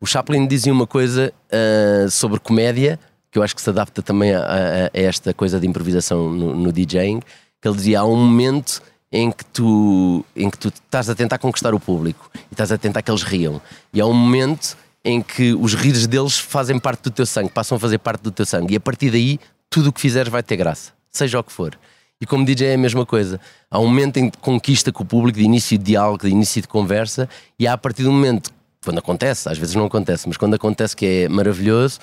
o 0.00 0.06
Chaplin 0.06 0.46
dizia 0.46 0.72
uma 0.72 0.86
coisa 0.86 1.32
ah, 1.50 2.08
sobre 2.10 2.38
comédia, 2.38 2.98
que 3.30 3.38
eu 3.38 3.42
acho 3.42 3.54
que 3.54 3.62
se 3.62 3.68
adapta 3.70 4.02
também 4.02 4.32
a, 4.34 4.40
a- 4.40 4.86
a 4.86 4.90
esta 5.00 5.34
coisa 5.34 5.58
de 5.60 5.66
improvisação 5.66 6.30
no, 6.30 6.54
no 6.54 6.72
DJing, 6.72 7.20
que 7.60 7.68
ele 7.68 7.76
dizia: 7.76 8.00
há 8.00 8.04
um 8.04 8.16
momento 8.16 8.80
em 9.12 9.30
que, 9.30 9.44
tu, 9.46 10.24
em 10.36 10.50
que 10.50 10.58
tu 10.58 10.68
estás 10.68 11.08
a 11.08 11.14
tentar 11.14 11.38
conquistar 11.38 11.74
o 11.74 11.80
público 11.80 12.30
e 12.34 12.52
estás 12.52 12.70
a 12.70 12.76
tentar 12.78 13.00
que 13.02 13.10
eles 13.10 13.22
riam, 13.22 13.60
e 13.92 14.00
há 14.00 14.06
um 14.06 14.12
momento 14.14 14.76
em 15.04 15.22
que 15.22 15.54
os 15.54 15.74
risos 15.74 16.06
deles 16.06 16.38
fazem 16.38 16.78
parte 16.78 17.02
do 17.04 17.10
teu 17.10 17.24
sangue, 17.24 17.48
passam 17.50 17.76
a 17.76 17.78
fazer 17.80 17.98
parte 17.98 18.20
do 18.22 18.30
teu 18.30 18.44
sangue, 18.44 18.74
e 18.74 18.76
a 18.76 18.80
partir 18.80 19.10
daí 19.10 19.38
tudo 19.70 19.88
o 19.88 19.92
que 19.92 20.00
fizeres 20.00 20.30
vai 20.30 20.42
ter 20.42 20.56
graça, 20.56 20.92
seja 21.10 21.38
o 21.38 21.44
que 21.44 21.52
for. 21.52 21.78
E 22.20 22.26
como 22.26 22.44
DJ 22.44 22.68
é 22.68 22.74
a 22.74 22.78
mesma 22.78 23.06
coisa. 23.06 23.40
Há 23.70 23.78
um 23.78 23.86
momento 23.86 24.16
em 24.16 24.28
que 24.28 24.36
conquista 24.38 24.90
com 24.90 25.04
o 25.04 25.06
público, 25.06 25.38
de 25.38 25.44
início 25.44 25.78
de 25.78 25.84
diálogo, 25.84 26.24
de 26.24 26.30
início 26.30 26.60
de 26.60 26.66
conversa, 26.66 27.28
e 27.58 27.66
há 27.66 27.74
a 27.74 27.78
partir 27.78 28.02
do 28.02 28.10
momento, 28.10 28.50
quando 28.84 28.98
acontece, 28.98 29.48
às 29.48 29.58
vezes 29.58 29.74
não 29.74 29.86
acontece, 29.86 30.28
mas 30.28 30.36
quando 30.36 30.54
acontece 30.54 30.96
que 30.96 31.06
é 31.06 31.28
maravilhoso, 31.28 31.98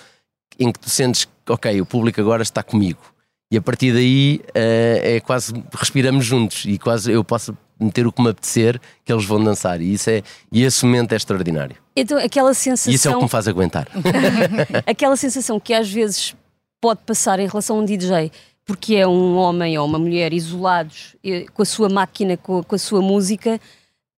em 0.60 0.72
que 0.72 0.80
tu 0.80 0.90
sentes 0.90 1.28
ok, 1.50 1.80
o 1.82 1.86
público 1.86 2.20
agora 2.20 2.44
está 2.44 2.64
comigo. 2.64 3.00
E 3.52 3.58
a 3.58 3.62
partir 3.62 3.94
daí 3.94 4.42
eh, 4.54 5.16
é 5.16 5.20
quase 5.20 5.54
respiramos 5.72 6.26
juntos 6.26 6.66
e 6.66 6.78
quase 6.80 7.12
eu 7.12 7.24
posso 7.24 7.56
meter 7.80 8.08
o 8.08 8.12
que 8.12 8.22
me 8.22 8.30
apetecer 8.30 8.80
que 9.04 9.12
eles 9.12 9.26
vão 9.26 9.44
dançar. 9.44 9.82
E, 9.82 9.94
isso 9.94 10.10
é, 10.10 10.24
e 10.52 10.64
esse 10.64 10.84
momento 10.86 11.12
é 11.14 11.16
extraordinário. 11.16 11.76
Então, 11.96 12.18
aquela 12.18 12.54
sensação. 12.54 12.92
E 12.92 12.96
isso 12.96 13.08
é 13.08 13.12
o 13.12 13.18
que 13.18 13.24
me 13.24 13.30
faz 13.30 13.48
aguentar. 13.48 13.88
aquela 14.86 15.16
sensação 15.16 15.60
que 15.60 15.74
às 15.74 15.90
vezes 15.90 16.36
pode 16.82 17.02
passar 17.06 17.40
em 17.40 17.48
relação 17.48 17.78
a 17.78 17.80
um 17.80 17.86
DJ, 17.86 18.32
porque 18.66 18.96
é 18.96 19.08
um 19.08 19.36
homem 19.36 19.78
ou 19.78 19.86
uma 19.86 20.00
mulher 20.00 20.34
isolados 20.34 21.16
eh, 21.24 21.46
com 21.54 21.62
a 21.62 21.66
sua 21.66 21.90
máquina, 21.90 22.38
com 22.38 22.64
a 22.70 22.78
sua 22.78 23.02
música, 23.02 23.60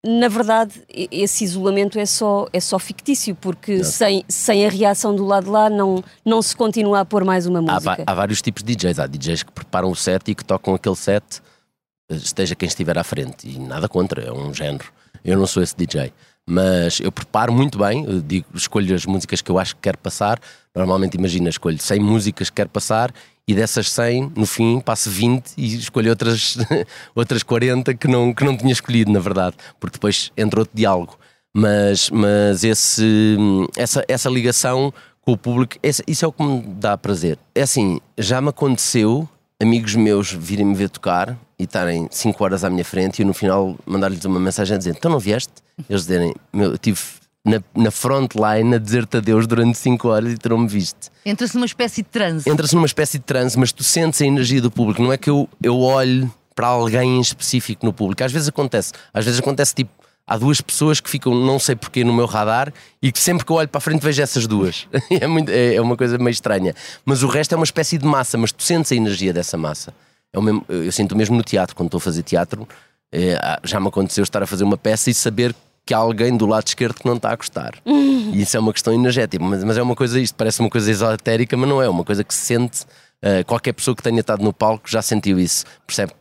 na 0.05 0.27
verdade 0.27 0.81
esse 0.89 1.43
isolamento 1.43 1.97
é 1.99 2.05
só, 2.05 2.47
é 2.53 2.59
só 2.59 2.77
fictício, 2.79 3.35
porque 3.35 3.83
sem, 3.83 4.23
sem 4.27 4.65
a 4.65 4.69
reação 4.69 5.15
do 5.15 5.25
lado 5.25 5.45
de 5.45 5.49
lá 5.49 5.69
não, 5.69 6.03
não 6.23 6.41
se 6.41 6.55
continua 6.55 7.01
a 7.01 7.05
pôr 7.05 7.23
mais 7.25 7.45
uma 7.45 7.59
Há, 7.59 7.61
música. 7.61 7.95
va- 7.97 8.03
há 8.05 8.13
vários 8.13 8.41
tipos 8.41 8.63
de 8.63 8.75
DJs. 8.75 8.99
Há 8.99 9.07
DJs 9.07 9.43
que 9.43 9.51
preparam 9.51 9.89
o 9.91 9.95
set 9.95 10.29
e 10.31 10.35
que 10.35 10.45
tocam 10.45 10.75
aquele 10.75 10.95
set, 10.95 11.41
eh, 12.09 12.15
esteja 12.15 12.55
quem 12.55 12.67
estiver 12.67 12.97
à 12.97 13.03
frente. 13.03 13.47
E 13.49 13.59
nada 13.59 13.89
contra, 13.89 14.21
é 14.23 14.31
um 14.31 14.53
género. 14.53 14.85
Eu 15.25 15.37
não 15.37 15.47
sou 15.47 15.61
esse 15.63 15.75
DJ. 15.75 16.13
Mas 16.49 17.01
eu 17.01 17.11
preparo 17.11 17.51
muito 17.51 17.77
bem, 17.77 18.05
digo, 18.21 18.45
escolho 18.55 18.95
as 18.95 19.05
músicas 19.05 19.41
que 19.41 19.51
eu 19.51 19.59
acho 19.59 19.75
que 19.75 19.81
quero 19.81 19.97
passar. 19.97 20.39
Normalmente, 20.73 21.15
imagina, 21.15 21.49
escolho 21.49 21.77
100 21.81 21.99
músicas 21.99 22.49
que 22.49 22.55
quero 22.55 22.69
passar 22.69 23.11
e 23.47 23.55
dessas 23.55 23.89
100, 23.91 24.33
no 24.35 24.45
fim, 24.45 24.79
passo 24.79 25.09
20 25.09 25.53
e 25.57 25.75
escolho 25.77 26.09
outras, 26.09 26.57
outras 27.15 27.43
40 27.43 27.93
que 27.93 28.07
não, 28.07 28.33
que 28.33 28.43
não 28.43 28.57
tinha 28.57 28.73
escolhido, 28.73 29.11
na 29.11 29.19
verdade, 29.19 29.55
porque 29.79 29.93
depois 29.95 30.31
entra 30.35 30.59
outro 30.59 30.75
diálogo. 30.75 31.17
Mas, 31.55 32.09
mas 32.09 32.63
esse, 32.63 33.37
essa, 33.75 34.03
essa 34.07 34.29
ligação 34.29 34.93
com 35.21 35.31
o 35.31 35.37
público, 35.37 35.75
esse- 35.81 36.03
isso 36.05 36.23
é 36.25 36.27
o 36.27 36.31
que 36.31 36.43
me 36.43 36.61
dá 36.61 36.97
prazer. 36.97 37.39
É 37.55 37.61
assim, 37.61 37.99
já 38.17 38.39
me 38.41 38.49
aconteceu 38.49 39.27
amigos 39.59 39.95
meus 39.95 40.31
virem-me 40.31 40.75
ver 40.75 40.89
tocar 40.89 41.35
e 41.57 41.63
estarem 41.63 42.07
5 42.11 42.43
horas 42.43 42.63
à 42.63 42.69
minha 42.69 42.85
frente 42.85 43.19
e 43.19 43.21
eu 43.23 43.27
no 43.27 43.33
final 43.33 43.75
mandar-lhes 43.87 44.23
uma 44.25 44.39
mensagem 44.39 44.75
a 44.75 44.77
dizer: 44.77 44.95
Então 44.95 45.09
não 45.09 45.19
vieste? 45.19 45.53
Eles 45.89 46.03
dizerem: 46.03 46.33
Meu, 46.53 46.69
eu 46.69 46.75
estive 46.75 46.99
na, 47.47 47.61
na 47.75 47.89
frontline 47.91 48.75
a 48.75 48.77
dizer-te 48.77 49.17
adeus 49.17 49.47
durante 49.47 49.77
5 49.77 50.07
horas 50.07 50.33
e 50.33 50.37
terão-me 50.37 50.67
visto. 50.67 51.09
Entra-se 51.25 51.55
numa 51.55 51.65
espécie 51.65 52.01
de 52.01 52.09
transe. 52.09 52.49
Entras 52.49 52.71
numa 52.73 52.85
espécie 52.85 53.17
de 53.17 53.23
transe, 53.23 53.57
mas 53.57 53.71
tu 53.71 53.83
sentes 53.83 54.21
a 54.21 54.25
energia 54.25 54.61
do 54.61 54.69
público. 54.69 55.01
Não 55.01 55.11
é 55.13 55.17
que 55.17 55.29
eu, 55.29 55.47
eu 55.61 55.79
olhe 55.79 56.29
para 56.55 56.67
alguém 56.67 57.17
em 57.17 57.21
específico 57.21 57.85
no 57.85 57.93
público. 57.93 58.23
Às 58.23 58.31
vezes 58.31 58.47
acontece. 58.49 58.91
Às 59.13 59.25
vezes 59.25 59.39
acontece 59.39 59.73
tipo. 59.73 59.91
Há 60.29 60.37
duas 60.37 60.59
pessoas 60.59 60.99
que 60.99 61.09
ficam, 61.09 61.33
não 61.33 61.57
sei 61.57 61.73
porquê, 61.73 62.03
no 62.03 62.13
meu 62.13 62.25
radar 62.25 62.73
e 63.01 63.13
que 63.13 63.19
sempre 63.19 63.45
que 63.45 63.51
eu 63.51 63.55
olho 63.55 63.67
para 63.69 63.77
a 63.77 63.81
frente 63.81 64.01
vejo 64.03 64.21
essas 64.21 64.45
duas. 64.45 64.85
é, 65.09 65.25
muito- 65.25 65.49
é- 65.49 65.75
é 65.75 65.81
uma 65.81 65.95
coisa 65.95 66.17
meio 66.17 66.31
estranha. 66.31 66.75
Mas 67.05 67.23
o 67.23 67.27
resto 67.27 67.53
é 67.53 67.55
uma 67.55 67.63
espécie 67.63 67.97
de 67.97 68.05
massa, 68.05 68.37
mas 68.37 68.51
tu 68.51 68.61
sentes 68.61 68.91
a 68.91 68.95
energia 68.95 69.31
dessa 69.31 69.55
massa. 69.55 69.93
É 70.33 70.41
mesmo- 70.41 70.65
eu, 70.67 70.91
sinto 70.91 71.15
mesmo 71.15 71.37
no 71.37 71.43
teatro, 71.43 71.73
quando 71.73 71.87
estou 71.87 71.99
a 71.99 72.01
fazer 72.01 72.23
teatro, 72.23 72.67
é, 73.09 73.37
já 73.63 73.79
me 73.79 73.87
aconteceu 73.87 74.21
estar 74.21 74.43
a 74.43 74.45
fazer 74.45 74.65
uma 74.65 74.75
peça 74.77 75.09
e 75.09 75.13
saber 75.13 75.53
que 75.53 75.59
há 75.93 75.97
alguém 75.97 76.35
do 76.35 76.45
lado 76.45 76.67
esquerdo 76.67 76.95
que 76.95 77.05
não 77.05 77.15
está 77.15 77.31
a 77.31 77.35
gostar. 77.35 77.75
E 77.85 78.41
isso 78.41 78.55
é 78.57 78.59
uma 78.59 78.73
questão 78.73 78.93
energética, 78.93 79.43
mas, 79.43 79.63
mas 79.63 79.77
é 79.77 79.81
uma 79.81 79.95
coisa, 79.95 80.19
isto 80.19 80.35
parece 80.35 80.59
uma 80.59 80.69
coisa 80.69 80.91
esotérica, 80.91 81.55
mas 81.55 81.69
não 81.69 81.81
é, 81.81 81.85
é 81.85 81.89
uma 81.89 82.03
coisa 82.03 82.23
que 82.23 82.33
se 82.33 82.45
sente. 82.45 82.85
eh, 83.21 83.43
qualquer 83.43 83.73
pessoa 83.73 83.95
que 83.95 84.03
tenha 84.03 84.19
estado 84.19 84.43
no 84.43 84.53
palco 84.53 84.89
já 84.89 85.01
sentiu 85.01 85.39
isso, 85.39 85.65
percebe 85.85 86.13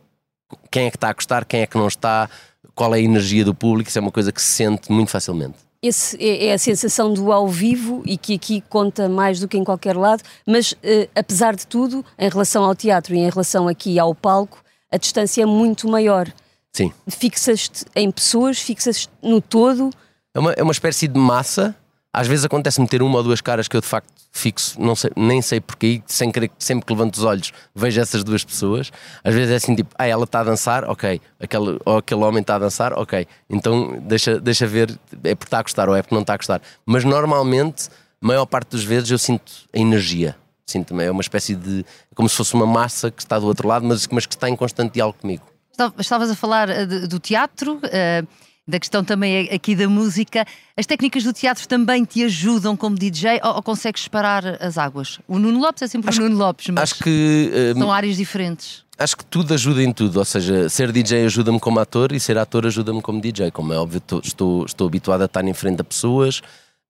quem 0.71 0.87
é 0.87 0.89
que 0.89 0.97
está 0.97 1.09
a 1.09 1.13
gostar, 1.13 1.45
quem 1.45 1.61
é 1.61 1.67
que 1.67 1.77
não 1.77 1.87
está, 1.87 2.29
qual 2.73 2.93
é 2.95 2.97
a 2.97 3.01
energia 3.01 3.43
do 3.43 3.53
público, 3.53 3.89
isso 3.89 3.99
é 3.99 4.01
uma 4.01 4.11
coisa 4.11 4.31
que 4.31 4.41
se 4.41 4.53
sente 4.53 4.91
muito 4.91 5.11
facilmente. 5.11 5.55
Esse 5.81 6.17
é, 6.19 6.47
é 6.47 6.53
a 6.53 6.57
sensação 6.57 7.13
do 7.13 7.31
ao 7.31 7.47
vivo 7.47 8.01
e 8.05 8.17
que 8.17 8.33
aqui 8.33 8.61
conta 8.61 9.07
mais 9.07 9.39
do 9.39 9.47
que 9.47 9.57
em 9.57 9.63
qualquer 9.63 9.95
lado, 9.95 10.23
mas 10.45 10.73
eh, 10.81 11.07
apesar 11.15 11.55
de 11.55 11.67
tudo, 11.67 12.03
em 12.17 12.29
relação 12.29 12.63
ao 12.63 12.75
teatro 12.75 13.13
e 13.13 13.19
em 13.19 13.29
relação 13.29 13.67
aqui 13.67 13.99
ao 13.99 14.15
palco, 14.15 14.63
a 14.91 14.97
distância 14.97 15.43
é 15.43 15.45
muito 15.45 15.87
maior. 15.87 16.31
Sim. 16.77 16.93
Fixas-te 17.07 17.85
em 17.95 18.11
pessoas, 18.11 18.59
fixas-te 18.59 19.09
no 19.23 19.41
todo. 19.41 19.89
É 20.31 20.39
uma, 20.39 20.51
é 20.51 20.61
uma 20.61 20.71
espécie 20.71 21.07
de 21.07 21.17
massa. 21.17 21.75
Às 22.13 22.27
vezes 22.27 22.45
acontece-me 22.45 22.87
ter 22.87 23.01
uma 23.01 23.17
ou 23.17 23.23
duas 23.23 23.41
caras 23.41 23.67
que 23.67 23.75
eu 23.75 23.81
de 23.81 23.87
facto 23.87 24.13
fixo, 24.31 24.79
não 24.79 24.95
sei, 24.95 25.09
nem 25.15 25.41
sei 25.41 25.59
porquê, 25.59 26.03
sem 26.05 26.31
querer, 26.31 26.51
sempre 26.59 26.85
que 26.85 26.93
levanto 26.93 27.15
os 27.15 27.23
olhos 27.23 27.51
vejo 27.73 27.99
essas 27.99 28.23
duas 28.23 28.43
pessoas. 28.43 28.91
Às 29.23 29.33
vezes 29.33 29.51
é 29.51 29.55
assim 29.55 29.73
tipo, 29.73 29.89
ah, 29.97 30.05
ela 30.05 30.25
está 30.25 30.41
a 30.41 30.43
dançar, 30.43 30.83
ok. 30.87 31.19
Aquele, 31.39 31.79
ou 31.83 31.97
aquele 31.97 32.21
homem 32.23 32.41
está 32.41 32.55
a 32.55 32.59
dançar, 32.59 32.93
ok. 32.93 33.25
Então 33.49 33.99
deixa, 34.03 34.39
deixa 34.39 34.67
ver, 34.67 34.91
é 35.23 35.33
porque 35.33 35.47
está 35.47 35.57
a 35.57 35.63
gostar 35.63 35.89
ou 35.89 35.95
é 35.95 36.03
porque 36.03 36.13
não 36.13 36.21
está 36.21 36.35
a 36.35 36.37
gostar. 36.37 36.61
Mas 36.85 37.03
normalmente, 37.03 37.89
maior 38.21 38.45
parte 38.45 38.73
das 38.73 38.83
vezes, 38.83 39.09
eu 39.09 39.17
sinto 39.17 39.51
a 39.73 39.79
energia. 39.79 40.35
Sinto 40.63 40.99
é 41.01 41.09
uma 41.09 41.21
espécie 41.21 41.55
de. 41.55 41.79
é 41.79 42.15
como 42.15 42.29
se 42.29 42.35
fosse 42.35 42.53
uma 42.53 42.67
massa 42.67 43.09
que 43.09 43.23
está 43.23 43.39
do 43.39 43.47
outro 43.47 43.67
lado, 43.67 43.83
mas, 43.83 44.07
mas 44.09 44.27
que 44.27 44.35
está 44.35 44.47
em 44.47 44.55
constante 44.55 44.93
diálogo 44.93 45.17
comigo. 45.19 45.56
Estava- 45.77 45.93
Estavas 45.99 46.31
a 46.31 46.35
falar 46.35 46.69
eh, 46.69 46.85
do 46.87 47.19
teatro, 47.19 47.79
eh, 47.83 48.23
da 48.67 48.79
questão 48.79 49.03
também 49.03 49.47
aqui 49.51 49.75
da 49.75 49.87
música. 49.87 50.43
As 50.75 50.87
técnicas 50.87 51.23
do 51.23 51.31
teatro 51.31 51.67
também 51.67 52.03
te 52.03 52.23
ajudam 52.23 52.75
como 52.75 52.95
DJ 52.97 53.39
ou, 53.43 53.57
ou 53.57 53.61
consegues 53.61 54.01
separar 54.01 54.43
as 54.59 54.79
águas? 54.79 55.19
O 55.27 55.37
Nuno 55.37 55.59
Lopes 55.59 55.83
é 55.83 55.87
sempre 55.87 56.09
o 56.17 56.19
Nuno 56.19 56.35
Lopes, 56.35 56.69
mas 56.69 56.81
Acho 56.91 57.03
que. 57.03 57.51
eh, 57.53 57.73
são 57.77 57.91
áreas 57.91 58.17
diferentes. 58.17 58.83
Acho 58.97 59.15
que 59.17 59.25
tudo 59.25 59.53
ajuda 59.53 59.83
em 59.83 59.93
tudo, 59.93 60.17
ou 60.17 60.25
seja, 60.25 60.67
ser 60.67 60.91
DJ 60.91 61.25
ajuda-me 61.25 61.59
como 61.59 61.79
ator 61.79 62.11
e 62.11 62.19
ser 62.19 62.39
ator 62.39 62.65
ajuda-me 62.65 62.99
como 62.99 63.21
DJ. 63.21 63.51
Como 63.51 63.71
é 63.71 63.77
óbvio, 63.77 64.01
tô- 64.01 64.19
estou, 64.23 64.65
estou 64.65 64.87
habituado 64.87 65.21
a 65.21 65.25
estar 65.25 65.45
em 65.45 65.53
frente 65.53 65.79
a 65.81 65.83
pessoas. 65.83 66.41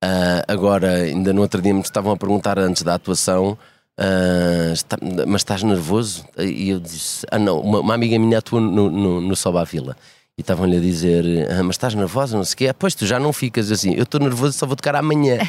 Ah, 0.02 0.46
agora, 0.48 0.94
ainda 0.94 1.34
no 1.34 1.42
outro 1.42 1.62
dia 1.62 1.74
me 1.74 1.82
estavam 1.82 2.14
a 2.14 2.16
perguntar 2.18 2.58
antes 2.58 2.84
da 2.84 2.94
atuação, 2.94 3.58
ah, 3.98 4.72
está- 4.74 4.98
mas 5.28 5.42
estás 5.42 5.64
nervoso? 5.64 6.26
E 6.38 6.70
eu 6.70 6.80
disse: 6.80 7.26
Ah, 7.32 7.40
não, 7.40 7.60
uma, 7.60 7.80
uma 7.80 7.94
amiga 7.94 8.18
minha 8.20 8.38
atua 8.40 8.60
no, 8.62 8.90
no, 8.90 9.22
no 9.22 9.36
Soba 9.36 9.62
à 9.62 9.64
Vila. 9.64 9.96
E 10.38 10.42
estavam-lhe 10.42 10.78
a 10.78 10.80
dizer, 10.80 11.26
ah, 11.50 11.64
mas 11.64 11.78
estás 11.78 11.96
nervosa, 11.96 12.38
não 12.38 12.44
sei 12.44 12.54
o 12.54 12.58
quê. 12.58 12.68
Ah, 12.68 12.74
pois 12.74 12.94
tu 12.94 13.08
já 13.08 13.18
não 13.20 13.34
ficas 13.34 13.72
assim, 13.72 13.96
eu 13.96 14.04
estou 14.04 14.20
nervoso, 14.20 14.56
só 14.56 14.68
vou 14.68 14.76
tocar 14.76 14.96
amanhã. 14.96 15.40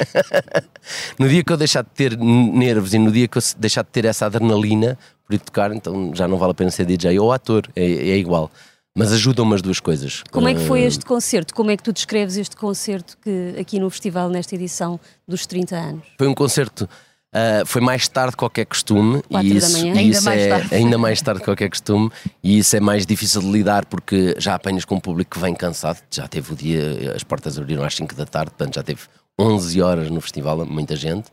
no 1.19 1.29
dia 1.29 1.43
que 1.43 1.53
eu 1.53 1.57
deixar 1.57 1.83
de 1.83 1.91
ter 1.91 2.17
nervos 2.17 2.93
e 2.95 2.97
no 2.97 3.11
dia 3.11 3.27
que 3.27 3.37
eu 3.37 3.41
deixar 3.57 3.83
de 3.83 3.89
ter 3.89 4.05
essa 4.05 4.25
adrenalina 4.25 4.97
por 5.27 5.35
ir 5.35 5.39
tocar, 5.39 5.71
então 5.71 6.11
já 6.15 6.27
não 6.27 6.37
vale 6.39 6.51
a 6.51 6.55
pena 6.55 6.71
ser 6.71 6.85
DJ 6.85 7.19
ou 7.19 7.31
ator, 7.31 7.67
é, 7.75 7.83
é 7.83 8.17
igual. 8.17 8.49
mas 8.97 9.13
ajudam-me 9.13 9.53
as 9.53 9.61
duas 9.61 9.79
coisas. 9.79 10.23
Como 10.31 10.47
é 10.47 10.55
que 10.55 10.61
foi 10.61 10.81
Uh, 10.81 10.87
este 10.87 11.05
concerto? 11.05 11.53
Como 11.53 11.69
é 11.69 11.77
que 11.77 11.83
tu 11.83 11.93
descreves 11.93 12.35
este 12.35 12.55
concerto 12.55 13.15
que 13.21 13.53
aqui 13.59 13.79
no 13.79 13.91
festival, 13.91 14.27
nesta 14.27 14.55
edição 14.55 14.99
dos 15.27 15.45
30 15.45 15.75
anos? 15.75 16.03
Foi 16.17 16.27
um 16.27 16.33
concerto. 16.33 16.89
Uh, 17.33 17.65
foi 17.65 17.81
mais 17.81 18.07
tarde 18.07 18.31
que 18.31 18.37
qualquer 18.37 18.65
costume 18.65 19.21
e 19.29 19.57
isso, 19.57 19.77
e 19.85 19.89
Ainda 19.89 20.01
isso 20.01 20.29
é 20.29 20.49
tarde. 20.49 20.75
ainda 20.75 20.97
mais 20.97 21.21
tarde 21.21 21.39
que 21.39 21.45
qualquer 21.45 21.69
costume 21.69 22.09
e 22.43 22.59
isso 22.59 22.75
é 22.75 22.79
mais 22.79 23.05
difícil 23.05 23.41
de 23.41 23.51
lidar 23.51 23.85
porque 23.85 24.35
já 24.37 24.55
apanhas 24.55 24.85
com 24.85 24.95
um 24.95 24.99
público 24.99 25.31
que 25.31 25.39
vem 25.39 25.53
cansado, 25.55 25.99
já 26.11 26.27
teve 26.27 26.53
o 26.53 26.55
dia, 26.55 27.13
as 27.15 27.23
portas 27.23 27.57
abriram 27.57 27.83
às 27.83 27.95
5 27.95 28.13
da 28.15 28.25
tarde, 28.25 28.51
portanto 28.51 28.75
já 28.75 28.83
teve 28.83 29.01
11 29.39 29.81
horas 29.81 30.09
no 30.09 30.19
festival, 30.21 30.65
muita 30.65 30.95
gente, 30.95 31.29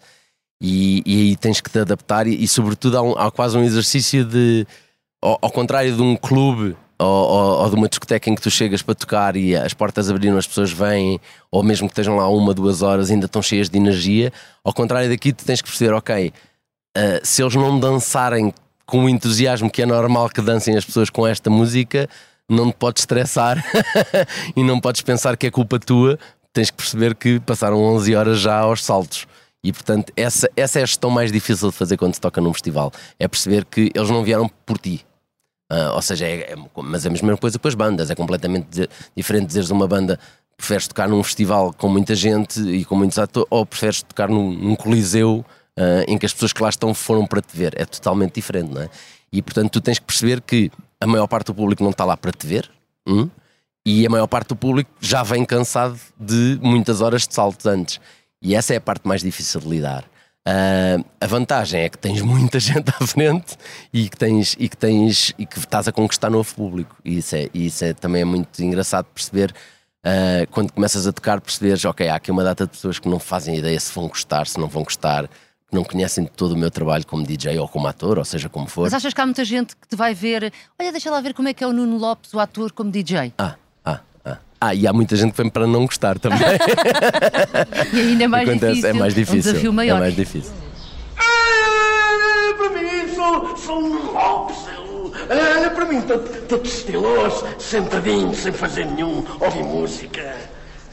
e, 0.62 1.02
e 1.04 1.20
aí 1.22 1.36
tens 1.36 1.60
que 1.60 1.68
te 1.70 1.78
adaptar 1.80 2.26
e, 2.26 2.42
e 2.42 2.46
sobretudo 2.48 2.96
há, 2.96 3.02
um- 3.02 3.18
há 3.18 3.30
quase 3.30 3.58
um 3.58 3.62
exercício 3.64 4.24
de, 4.24 4.66
ao, 5.20 5.38
ao 5.42 5.50
contrário 5.50 5.94
de 5.94 6.00
um 6.02 6.16
clube 6.16 6.76
ou, 6.98 7.60
ou- 7.62 7.70
de 7.70 7.76
uma 7.76 7.88
discoteca 7.88 8.30
em 8.30 8.34
que 8.34 8.42
tu 8.42 8.50
chegas 8.50 8.82
para 8.82 8.94
tocar 8.94 9.36
e 9.36 9.54
as 9.56 9.74
portas 9.74 10.10
abriram, 10.10 10.36
as 10.38 10.46
pessoas 10.46 10.72
vêm, 10.72 11.20
ou 11.50 11.62
mesmo 11.62 11.88
que 11.88 11.92
estejam 11.92 12.16
lá 12.16 12.28
uma, 12.28 12.54
duas 12.54 12.82
horas, 12.82 13.10
ainda 13.10 13.26
estão 13.26 13.42
cheias 13.42 13.68
de 13.68 13.76
energia, 13.76 14.32
ao 14.64 14.72
contrário 14.72 15.08
daqui 15.08 15.32
tu 15.32 15.44
tens 15.44 15.60
que 15.60 15.68
perceber, 15.68 15.92
ok, 15.94 16.32
Uh, 16.96 17.20
se 17.22 17.42
eles 17.42 17.54
não 17.54 17.78
dançarem 17.78 18.54
com 18.86 19.04
o 19.04 19.08
entusiasmo 19.10 19.68
que 19.70 19.82
é 19.82 19.86
normal 19.86 20.30
que 20.30 20.40
dancem 20.40 20.74
as 20.78 20.82
pessoas 20.82 21.10
com 21.10 21.26
esta 21.26 21.50
música, 21.50 22.08
não 22.48 22.70
te 22.70 22.76
podes 22.78 23.02
estressar 23.02 23.62
e 24.56 24.62
não 24.64 24.80
podes 24.80 25.02
pensar 25.02 25.36
que 25.36 25.46
é 25.46 25.50
culpa 25.50 25.78
tua. 25.78 26.18
Tens 26.54 26.70
que 26.70 26.76
perceber 26.78 27.14
que 27.14 27.38
passaram 27.40 27.82
11 27.82 28.14
horas 28.16 28.40
já 28.40 28.60
aos 28.60 28.82
saltos. 28.82 29.26
E 29.62 29.74
portanto, 29.74 30.10
essa, 30.16 30.48
essa 30.56 30.78
é 30.78 30.84
a 30.84 30.86
gestão 30.86 31.10
mais 31.10 31.30
difícil 31.30 31.68
de 31.68 31.76
fazer 31.76 31.98
quando 31.98 32.14
se 32.14 32.20
toca 32.22 32.40
num 32.40 32.54
festival: 32.54 32.90
é 33.18 33.28
perceber 33.28 33.66
que 33.66 33.90
eles 33.94 34.08
não 34.08 34.24
vieram 34.24 34.48
por 34.64 34.78
ti. 34.78 35.04
Ah, 35.68 35.92
ou 35.94 36.02
seja, 36.02 36.26
é, 36.26 36.52
é- 36.52 36.56
mas 36.82 37.04
é 37.04 37.08
a 37.08 37.12
mesma 37.12 37.36
coisa 37.36 37.58
com 37.58 37.66
as 37.68 37.74
bandas, 37.74 38.10
é 38.10 38.14
completamente 38.14 38.66
di- 38.70 38.88
diferente 39.16 39.46
dizeres 39.46 39.70
uma 39.70 39.86
banda 39.88 40.18
preferes 40.56 40.88
tocar 40.88 41.08
num 41.08 41.22
festival 41.22 41.72
com 41.76 41.88
muita 41.88 42.14
gente 42.14 42.60
e 42.60 42.84
com 42.84 42.94
muitos 42.96 43.18
atores 43.18 43.46
ou 43.50 43.66
preferes 43.66 44.02
tocar 44.02 44.28
num, 44.28 44.50
num 44.52 44.74
coliseu 44.76 45.44
ah, 45.76 46.04
em 46.08 46.16
que 46.16 46.24
as 46.26 46.32
pessoas 46.32 46.52
que 46.52 46.62
lá 46.62 46.68
estão 46.68 46.94
foram 46.94 47.26
para 47.26 47.40
te 47.42 47.56
ver. 47.56 47.74
É 47.76 47.84
totalmente 47.84 48.34
diferente, 48.34 48.72
não 48.72 48.82
é? 48.82 48.88
E 49.32 49.42
portanto 49.42 49.70
tu 49.72 49.80
tens 49.80 49.98
que 49.98 50.04
perceber 50.06 50.40
que 50.40 50.70
a 51.00 51.06
maior 51.06 51.26
parte 51.26 51.46
do 51.48 51.54
público 51.54 51.82
não 51.82 51.90
está 51.90 52.04
lá 52.04 52.16
para 52.16 52.30
te 52.32 52.46
ver 52.46 52.70
hum? 53.06 53.28
e 53.84 54.06
a 54.06 54.08
maior 54.08 54.26
parte 54.28 54.48
do 54.48 54.56
público 54.56 54.90
já 55.00 55.22
vem 55.22 55.44
cansado 55.44 55.98
de 56.18 56.58
muitas 56.62 57.00
horas 57.00 57.26
de 57.26 57.34
saltos 57.34 57.66
antes. 57.66 58.00
E 58.40 58.54
essa 58.54 58.72
é 58.72 58.76
a 58.76 58.80
parte 58.80 59.06
mais 59.06 59.20
difícil 59.20 59.60
de 59.60 59.68
lidar. 59.68 60.04
Ah, 60.46 61.02
a 61.20 61.26
vantagem 61.26 61.82
é 61.82 61.88
que 61.88 61.98
tens 61.98 62.22
muita 62.22 62.58
gente 62.60 62.88
à 62.88 63.06
frente 63.06 63.56
e 63.92 64.08
que 64.08 64.16
tens 64.16 64.56
e 64.58 64.68
que 64.68 64.76
tens 64.76 65.34
e 65.36 65.44
que 65.44 65.58
estás 65.58 65.88
a 65.88 65.92
conquistar 65.92 66.30
novo 66.30 66.54
público. 66.54 66.96
E 67.04 67.18
isso 67.18 67.34
é, 67.34 67.50
e 67.52 67.66
isso 67.66 67.84
é 67.84 67.92
também 67.92 68.22
é 68.22 68.24
muito 68.24 68.62
engraçado 68.62 69.06
perceber 69.06 69.52
ah, 70.04 70.46
quando 70.52 70.72
começas 70.72 71.04
a 71.04 71.12
tocar, 71.12 71.40
perceberes, 71.40 71.84
ok, 71.84 72.08
há 72.08 72.14
aqui 72.14 72.30
uma 72.30 72.44
data 72.44 72.64
de 72.64 72.70
pessoas 72.70 73.00
que 73.00 73.08
não 73.08 73.18
fazem 73.18 73.56
ideia 73.56 73.78
se 73.80 73.92
vão 73.92 74.06
gostar, 74.06 74.46
se 74.46 74.56
não 74.56 74.68
vão 74.68 74.84
gostar, 74.84 75.26
que 75.26 75.74
não 75.74 75.82
conhecem 75.82 76.24
todo 76.26 76.52
o 76.52 76.56
meu 76.56 76.70
trabalho 76.70 77.04
como 77.04 77.26
DJ 77.26 77.58
ou 77.58 77.66
como 77.66 77.88
ator, 77.88 78.16
ou 78.16 78.24
seja, 78.24 78.48
como 78.48 78.68
for. 78.68 78.84
Mas 78.84 78.94
achas 78.94 79.12
que 79.12 79.20
há 79.20 79.26
muita 79.26 79.44
gente 79.44 79.74
que 79.74 79.88
te 79.88 79.96
vai 79.96 80.14
ver, 80.14 80.52
olha, 80.78 80.92
deixa 80.92 81.10
lá 81.10 81.20
ver 81.20 81.34
como 81.34 81.48
é 81.48 81.52
que 81.54 81.64
é 81.64 81.66
o 81.66 81.72
Nuno 81.72 81.98
Lopes, 81.98 82.32
o 82.32 82.38
ator, 82.38 82.70
como 82.70 82.88
DJ. 82.88 83.34
Ah, 83.36 83.56
ah, 84.60 84.74
e 84.74 84.86
há 84.86 84.92
muita 84.92 85.14
gente 85.16 85.32
que 85.32 85.42
vem 85.42 85.50
para 85.50 85.66
não 85.66 85.84
gostar 85.86 86.18
também. 86.18 86.38
E 87.92 88.00
ainda 88.00 88.24
é 88.24 88.28
mais 88.28 88.48
Acontece, 88.48 88.74
difícil. 88.74 88.90
é 88.90 88.92
mais 88.92 89.12
Um 89.12 89.16
difícil. 89.16 89.42
desafio 89.52 89.70
é 89.70 89.74
maior. 89.74 90.00
mais 90.00 90.16
difícil. 90.16 90.52
Ah, 91.18 92.54
para 92.56 92.70
mim, 92.70 93.14
sou, 93.14 93.56
sou 93.56 93.80
um 93.82 94.12
Lopes. 94.12 94.56
eu- 94.76 95.12
ah, 95.30 95.70
para 95.70 95.84
mim, 95.86 96.02
todo, 96.02 96.66
estiloso, 96.66 97.44
sentadinho, 97.58 98.34
sem 98.34 98.52
fazer 98.52 98.86
nenhum, 98.86 99.24
ouvir 99.40 99.62
música. 99.64 100.36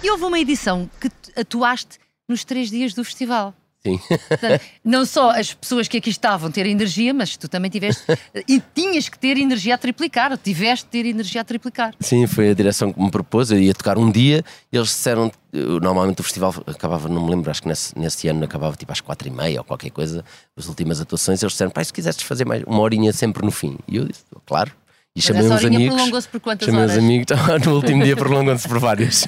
E 0.01 0.09
houve 0.09 0.23
uma 0.25 0.39
edição 0.39 0.89
que 0.99 1.09
tu 1.09 1.31
atuaste 1.39 1.97
nos 2.27 2.43
três 2.43 2.69
dias 2.69 2.93
do 2.93 3.03
festival. 3.03 3.53
Sim. 3.85 3.99
Portanto, 4.29 4.61
não 4.83 5.05
só 5.05 5.31
as 5.31 5.53
pessoas 5.53 5.87
que 5.89 5.97
aqui 5.97 6.09
estavam 6.09 6.49
ter 6.49 6.65
energia, 6.65 7.13
mas 7.13 7.35
tu 7.35 7.49
também 7.49 7.69
tiveste 7.69 8.03
e 8.47 8.61
tinhas 8.73 9.09
que 9.09 9.19
ter 9.19 9.37
energia 9.37 9.75
a 9.75 9.77
triplicar, 9.77 10.31
ou 10.31 10.37
tiveste 10.37 10.85
de 10.85 10.91
ter 10.91 11.05
energia 11.05 11.41
a 11.41 11.43
triplicar. 11.43 11.93
Sim, 11.99 12.25
foi 12.25 12.51
a 12.51 12.53
direção 12.53 12.93
que 12.93 13.01
me 13.01 13.11
propôs. 13.11 13.51
Eu 13.51 13.59
ia 13.59 13.73
tocar 13.73 13.97
um 13.97 14.09
dia 14.09 14.43
e 14.71 14.77
eles 14.77 14.87
disseram. 14.87 15.31
Normalmente 15.51 16.19
o 16.19 16.23
festival 16.23 16.51
acabava, 16.65 17.07
não 17.07 17.25
me 17.25 17.29
lembro, 17.29 17.51
acho 17.51 17.61
que 17.61 17.67
nesse, 17.67 17.97
nesse 17.99 18.27
ano 18.27 18.43
acabava 18.43 18.75
tipo 18.75 18.91
às 18.91 18.99
quatro 18.99 19.27
e 19.27 19.31
meia 19.31 19.59
ou 19.59 19.63
qualquer 19.63 19.91
coisa, 19.91 20.25
as 20.57 20.67
últimas 20.67 20.99
atuações. 20.99 21.43
Eles 21.43 21.51
disseram, 21.51 21.69
pai, 21.69 21.85
se 21.85 21.93
quisesses 21.93 22.23
fazer 22.23 22.43
mais 22.45 22.63
uma 22.63 22.79
horinha 22.79 23.13
sempre 23.13 23.45
no 23.45 23.51
fim. 23.51 23.77
E 23.87 23.97
eu 23.97 24.05
disse, 24.05 24.23
claro. 24.47 24.71
E 25.15 25.21
chamei 25.21 25.43
uns 25.43 25.63
amigos. 25.63 25.93
prolongou-se 25.95 26.27
por 26.27 26.39
quantas 26.39 26.65
chamei 26.65 26.81
horas? 26.81 26.97
amigos. 26.97 27.27
no 27.65 27.75
último 27.75 28.03
dia 28.03 28.15
prolongou-se 28.15 28.67
por 28.67 28.79
vários. 28.79 29.27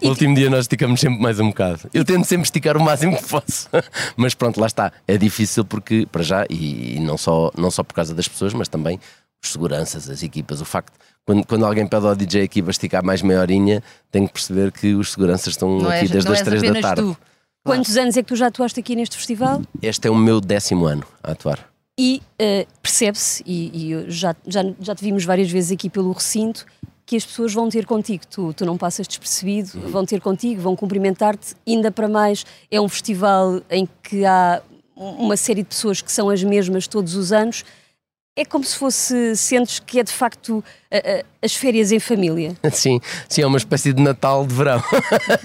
no 0.00 0.08
último 0.10 0.36
dia 0.36 0.48
nós 0.48 0.60
esticamos 0.60 1.00
sempre 1.00 1.20
mais 1.20 1.40
um 1.40 1.48
bocado. 1.48 1.90
Eu 1.92 2.04
tento 2.04 2.24
sempre 2.26 2.44
esticar 2.44 2.76
o 2.76 2.80
máximo 2.80 3.16
que 3.16 3.24
posso. 3.24 3.68
Mas 4.16 4.34
pronto, 4.34 4.60
lá 4.60 4.68
está. 4.68 4.92
É 5.08 5.18
difícil 5.18 5.64
porque, 5.64 6.06
para 6.12 6.22
já, 6.22 6.46
e, 6.48 6.96
não, 7.00 7.18
só, 7.18 7.50
não 7.58 7.72
só 7.72 7.82
por 7.82 7.92
causa 7.94 8.14
das 8.14 8.28
pessoas, 8.28 8.54
mas 8.54 8.68
também 8.68 9.00
os 9.42 9.50
seguranças, 9.50 10.08
as 10.08 10.22
equipas. 10.22 10.60
O 10.60 10.64
facto, 10.64 10.92
quando, 11.26 11.44
quando 11.44 11.64
alguém 11.66 11.84
pede 11.86 12.06
ao 12.06 12.14
DJ 12.14 12.42
aqui 12.44 12.62
para 12.62 12.70
esticar 12.70 13.04
mais 13.04 13.20
meia 13.20 13.40
horinha, 13.40 13.82
tem 14.12 14.26
que 14.28 14.32
perceber 14.32 14.70
que 14.70 14.94
os 14.94 15.10
seguranças 15.10 15.48
estão 15.54 15.78
Não, 15.78 15.88
aqui 15.88 16.02
és, 16.02 16.10
desde 16.10 16.32
as 16.32 16.42
três 16.42 16.62
da 16.62 16.80
tarde. 16.80 17.02
tu. 17.02 17.16
Quantos 17.64 17.96
anos 17.96 18.16
é 18.16 18.22
que 18.22 18.28
tu 18.28 18.36
já 18.36 18.46
atuaste 18.46 18.78
aqui 18.78 18.94
neste 18.94 19.16
festival? 19.16 19.60
Este 19.82 20.06
é 20.06 20.10
o 20.10 20.14
meu 20.14 20.40
décimo 20.40 20.86
ano 20.86 21.04
a 21.22 21.32
atuar. 21.32 21.67
E 21.98 22.22
eh, 22.38 22.64
percebe-se, 22.80 23.42
e, 23.44 23.92
e 23.92 24.10
já, 24.10 24.36
já, 24.46 24.62
já 24.80 24.94
te 24.94 25.02
vimos 25.02 25.24
várias 25.24 25.50
vezes 25.50 25.72
aqui 25.72 25.90
pelo 25.90 26.12
recinto, 26.12 26.64
que 27.04 27.16
as 27.16 27.26
pessoas 27.26 27.52
vão 27.52 27.68
ter 27.68 27.86
contigo. 27.86 28.22
Tu, 28.30 28.52
tu 28.52 28.64
não 28.64 28.76
passas 28.76 29.08
despercebido, 29.08 29.80
vão 29.90 30.04
ter 30.04 30.20
contigo, 30.20 30.60
vão 30.60 30.76
cumprimentar-te. 30.76 31.56
Ainda 31.66 31.90
para 31.90 32.06
mais, 32.06 32.46
é 32.70 32.80
um 32.80 32.88
festival 32.88 33.60
em 33.68 33.88
que 34.02 34.24
há 34.24 34.62
uma 34.94 35.36
série 35.36 35.62
de 35.62 35.68
pessoas 35.70 36.00
que 36.00 36.12
são 36.12 36.28
as 36.28 36.44
mesmas 36.44 36.86
todos 36.86 37.16
os 37.16 37.32
anos. 37.32 37.64
É 38.38 38.44
como 38.44 38.62
se 38.62 38.76
fosse, 38.76 39.34
sentes 39.34 39.80
que 39.80 39.98
é 39.98 40.04
de 40.04 40.12
facto 40.12 40.62
as 41.42 41.54
férias 41.54 41.90
em 41.90 41.98
família. 41.98 42.54
Sim, 42.70 43.00
sim, 43.28 43.42
é 43.42 43.46
uma 43.46 43.58
espécie 43.58 43.92
de 43.92 44.00
Natal 44.00 44.46
de 44.46 44.54
verão. 44.54 44.80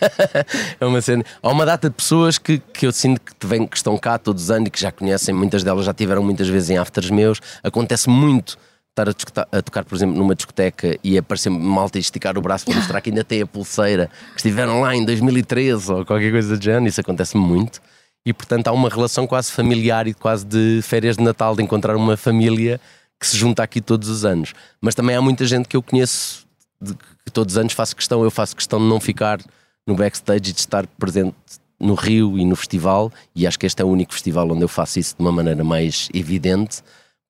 é 0.79 0.85
uma 0.85 1.01
cena. 1.01 1.25
Há 1.41 1.49
uma 1.49 1.65
data 1.65 1.89
de 1.89 1.95
pessoas 1.95 2.37
que, 2.37 2.59
que 2.59 2.85
eu 2.85 2.91
sinto 2.91 3.19
que, 3.19 3.47
vêm, 3.47 3.65
que 3.65 3.75
estão 3.75 3.97
cá 3.97 4.19
todos 4.19 4.43
os 4.43 4.51
anos 4.51 4.67
e 4.67 4.69
que 4.69 4.79
já 4.79 4.91
conhecem, 4.91 5.33
muitas 5.33 5.63
delas 5.63 5.85
já 5.85 5.93
tiveram 5.93 6.21
muitas 6.21 6.47
vezes 6.47 6.69
em 6.69 6.77
afters 6.77 7.09
meus. 7.09 7.39
Acontece 7.63 8.07
muito 8.07 8.59
estar 8.91 9.09
a, 9.09 9.57
a 9.57 9.61
tocar, 9.63 9.83
por 9.85 9.95
exemplo, 9.95 10.15
numa 10.15 10.35
discoteca 10.35 10.95
e 11.03 11.17
aparecer 11.17 11.49
malta 11.49 11.97
e 11.97 12.01
esticar 12.01 12.37
o 12.37 12.41
braço 12.43 12.65
para 12.65 12.75
mostrar 12.75 13.01
que 13.01 13.09
ainda 13.09 13.23
tem 13.23 13.41
a 13.41 13.47
pulseira, 13.47 14.07
que 14.33 14.37
estiveram 14.37 14.81
lá 14.81 14.95
em 14.95 15.03
2013 15.03 15.91
ou 15.91 16.05
qualquer 16.05 16.31
coisa 16.31 16.55
do 16.55 16.63
género. 16.63 16.85
Isso 16.85 17.01
acontece 17.01 17.35
muito. 17.35 17.81
E 18.25 18.33
portanto 18.33 18.67
há 18.67 18.71
uma 18.71 18.89
relação 18.89 19.27
quase 19.27 19.51
familiar 19.51 20.07
e 20.07 20.13
quase 20.13 20.45
de 20.45 20.81
férias 20.81 21.17
de 21.17 21.23
Natal, 21.23 21.55
de 21.55 21.63
encontrar 21.63 21.95
uma 21.95 22.15
família 22.15 22.79
que 23.19 23.27
se 23.27 23.37
junta 23.37 23.63
aqui 23.63 23.81
todos 23.81 24.09
os 24.09 24.25
anos. 24.25 24.53
Mas 24.81 24.95
também 24.95 25.15
há 25.15 25.21
muita 25.21 25.45
gente 25.45 25.67
que 25.67 25.75
eu 25.75 25.83
conheço 25.83 26.45
de 26.81 26.93
que 26.93 27.31
todos 27.31 27.55
os 27.55 27.57
anos 27.57 27.73
faço 27.73 27.95
questão, 27.95 28.23
eu 28.23 28.31
faço 28.31 28.55
questão 28.55 28.79
de 28.79 28.85
não 28.85 28.99
ficar 28.99 29.39
no 29.87 29.95
backstage 29.95 30.49
e 30.49 30.53
de 30.53 30.59
estar 30.59 30.85
presente 30.87 31.35
no 31.79 31.95
Rio 31.95 32.37
e 32.37 32.45
no 32.45 32.55
festival, 32.55 33.11
e 33.35 33.45
acho 33.45 33.59
que 33.59 33.65
este 33.65 33.81
é 33.81 33.85
o 33.85 33.89
único 33.89 34.13
festival 34.13 34.49
onde 34.49 34.61
eu 34.61 34.67
faço 34.67 34.99
isso 34.99 35.15
de 35.17 35.21
uma 35.21 35.31
maneira 35.31 35.63
mais 35.63 36.07
evidente, 36.13 36.81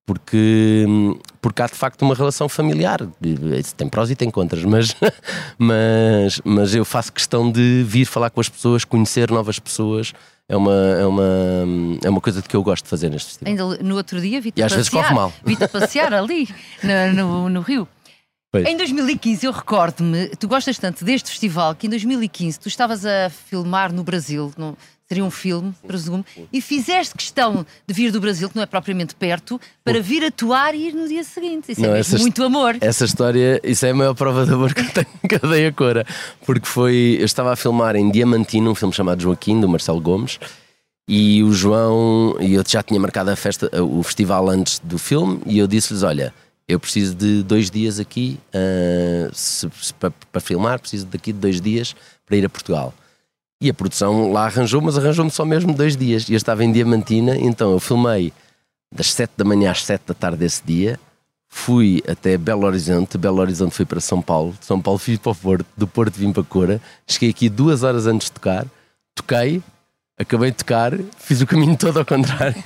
porque, 0.06 0.86
porque 1.42 1.62
há 1.62 1.68
de 1.68 1.76
facto 1.76 2.02
uma 2.02 2.14
relação 2.14 2.50
familiar. 2.50 3.00
Tem 3.78 3.88
prós 3.88 4.12
e 4.12 4.16
tem 4.16 4.30
contras, 4.30 4.64
mas, 4.64 4.96
mas, 5.58 6.42
mas 6.44 6.76
eu 6.76 6.84
faço 6.84 7.12
questão 7.12 7.50
de 7.50 7.84
vir 7.88 8.06
falar 8.06 8.30
com 8.30 8.42
as 8.42 8.50
pessoas, 8.50 8.84
conhecer 8.84 9.32
novas 9.32 9.60
pessoas. 9.60 10.14
É 10.50 10.58
uma, 10.58 10.74
é 10.74 11.06
uma, 11.06 11.24
é 12.04 12.10
uma 12.10 12.20
coisa 12.22 12.42
de 12.42 12.50
que 12.50 12.56
eu 12.56 12.62
gosto 12.64 12.84
de 12.84 12.90
fazer 12.90 13.10
neste 13.10 13.30
festival. 13.30 13.50
Ainda 13.52 13.84
no 13.84 13.96
outro 13.96 14.20
dia 14.20 14.42
vi-te 14.42 14.62
às 14.62 14.72
vezes 14.74 14.90
passear, 14.90 15.04
corre 15.06 15.16
mal. 15.16 15.34
vi-te 15.46 15.68
passear 15.68 16.14
ali 16.14 16.48
no, 16.84 17.14
no, 17.14 17.50
no 17.50 17.62
Rio. 17.62 17.88
Pois. 18.52 18.66
Em 18.68 18.78
2015, 18.78 19.46
eu 19.48 19.52
recordo-me, 19.52 20.28
tu 20.36 20.48
gostas 20.48 20.78
tanto 20.78 21.04
deste 21.04 21.30
festival 21.30 21.74
que 21.74 21.88
em 21.88 21.90
2015 21.90 22.60
tu 22.60 22.68
estavas 22.68 23.04
a 23.06 23.30
filmar 23.30 23.92
no 23.92 24.04
Brasil, 24.04 24.54
no- 24.58 24.78
seria 25.14 25.24
um 25.24 25.30
filme, 25.30 25.72
presumo, 25.86 26.26
e 26.52 26.60
fizeste 26.60 27.14
questão 27.16 27.64
de 27.88 27.94
vir 27.94 28.12
do 28.12 28.20
Brasil, 28.20 28.50
que 28.50 28.56
não 28.56 28.64
é 28.64 28.66
propriamente 28.66 29.14
perto, 29.14 29.62
para 29.84 30.02
vir 30.02 30.24
atuar 30.26 30.74
e 30.74 30.88
ir 30.88 30.94
no 30.96 31.08
dia 31.08 31.24
seguinte. 31.24 31.72
Isso 31.72 31.82
Não, 31.82 31.94
é 31.94 32.00
essas- 32.00 32.20
muito 32.20 32.44
amor. 32.44 32.76
Essa 32.82 33.06
história, 33.06 33.62
isso 33.64 33.86
é 33.86 33.92
a 33.92 33.94
maior 33.94 34.16
prova 34.16 34.44
de 34.44 34.52
amor 34.54 34.74
que 34.74 34.82
eu 34.82 34.90
tenho 34.90 35.08
que 35.30 35.46
eu 35.46 35.50
dei 35.52 35.68
a 35.68 35.72
cora. 35.72 36.04
Porque 36.46 36.66
foi. 36.66 37.18
Eu 37.20 37.26
estava 37.26 37.54
a 37.54 37.56
filmar 37.56 37.96
em 37.96 38.10
Diamantino, 38.10 38.72
um 38.72 38.76
filme 38.76 38.94
chamado 38.94 39.22
Joaquim, 39.22 39.62
do 39.62 39.70
Marcelo 39.70 40.02
Gomes, 40.02 40.40
e 41.08 41.44
o 41.44 41.52
João. 41.54 42.36
E 42.40 42.56
eu 42.56 42.64
já 42.68 42.82
tinha 42.82 43.00
marcado 43.00 43.30
a 43.30 43.36
festa, 43.36 43.70
o 43.84 44.02
festival 44.02 44.50
antes 44.50 44.80
do 44.80 44.98
filme, 44.98 45.42
e 45.46 45.60
eu 45.60 45.68
disse-lhes: 45.68 46.02
Olha, 46.02 46.34
eu 46.68 46.80
preciso 46.80 47.14
de 47.14 47.44
dois 47.44 47.70
dias 47.70 48.00
aqui 48.00 48.40
para, 50.00 50.12
para 50.32 50.42
filmar, 50.42 50.80
preciso 50.80 51.06
daqui 51.06 51.32
de 51.32 51.40
dois 51.40 51.62
dias 51.62 51.96
para 52.26 52.36
ir 52.38 52.46
a 52.46 52.50
Portugal. 52.50 52.94
E 53.64 53.70
a 53.70 53.74
produção 53.74 54.30
lá 54.30 54.44
arranjou, 54.44 54.82
mas 54.82 54.98
arranjou-me 54.98 55.32
só 55.32 55.46
mesmo 55.46 55.74
dois 55.74 55.96
dias. 55.96 56.28
E 56.28 56.34
eu 56.34 56.36
estava 56.36 56.66
em 56.66 56.72
Diamantina, 56.74 57.38
então 57.38 57.72
eu 57.72 57.80
filmei 57.80 58.34
das 58.94 59.14
7 59.14 59.32
da 59.38 59.46
manhã 59.46 59.72
às 59.72 59.86
7 59.86 60.02
da 60.06 60.14
tarde 60.14 60.40
desse 60.40 60.62
dia. 60.66 61.00
fui 61.48 62.04
até 62.06 62.38
Belo 62.38 62.66
Horizonte, 62.66 63.18
Belo 63.18 63.40
Horizonte 63.40 63.74
fui 63.74 63.86
para 63.86 64.02
São 64.02 64.22
Paulo, 64.22 64.54
de 64.60 64.66
São 64.66 64.82
Paulo 64.82 65.00
fui 65.00 65.18
para 65.18 65.32
o 65.32 65.36
Porto, 65.36 65.66
do 65.78 65.88
Porto 65.88 66.14
vim 66.16 66.34
para 66.34 66.44
Cora, 66.44 66.82
cheguei 67.08 67.30
aqui 67.30 67.48
duas 67.48 67.84
horas 67.84 68.06
antes 68.06 68.28
de 68.28 68.34
tocar, 68.34 68.68
toquei, 69.16 69.64
acabei 70.20 70.52
de 70.52 70.58
tocar, 70.58 70.92
fiz 71.18 71.40
o 71.40 71.48
caminho 71.48 71.78
todo 71.78 72.00
ao 72.00 72.06
contrário, 72.06 72.62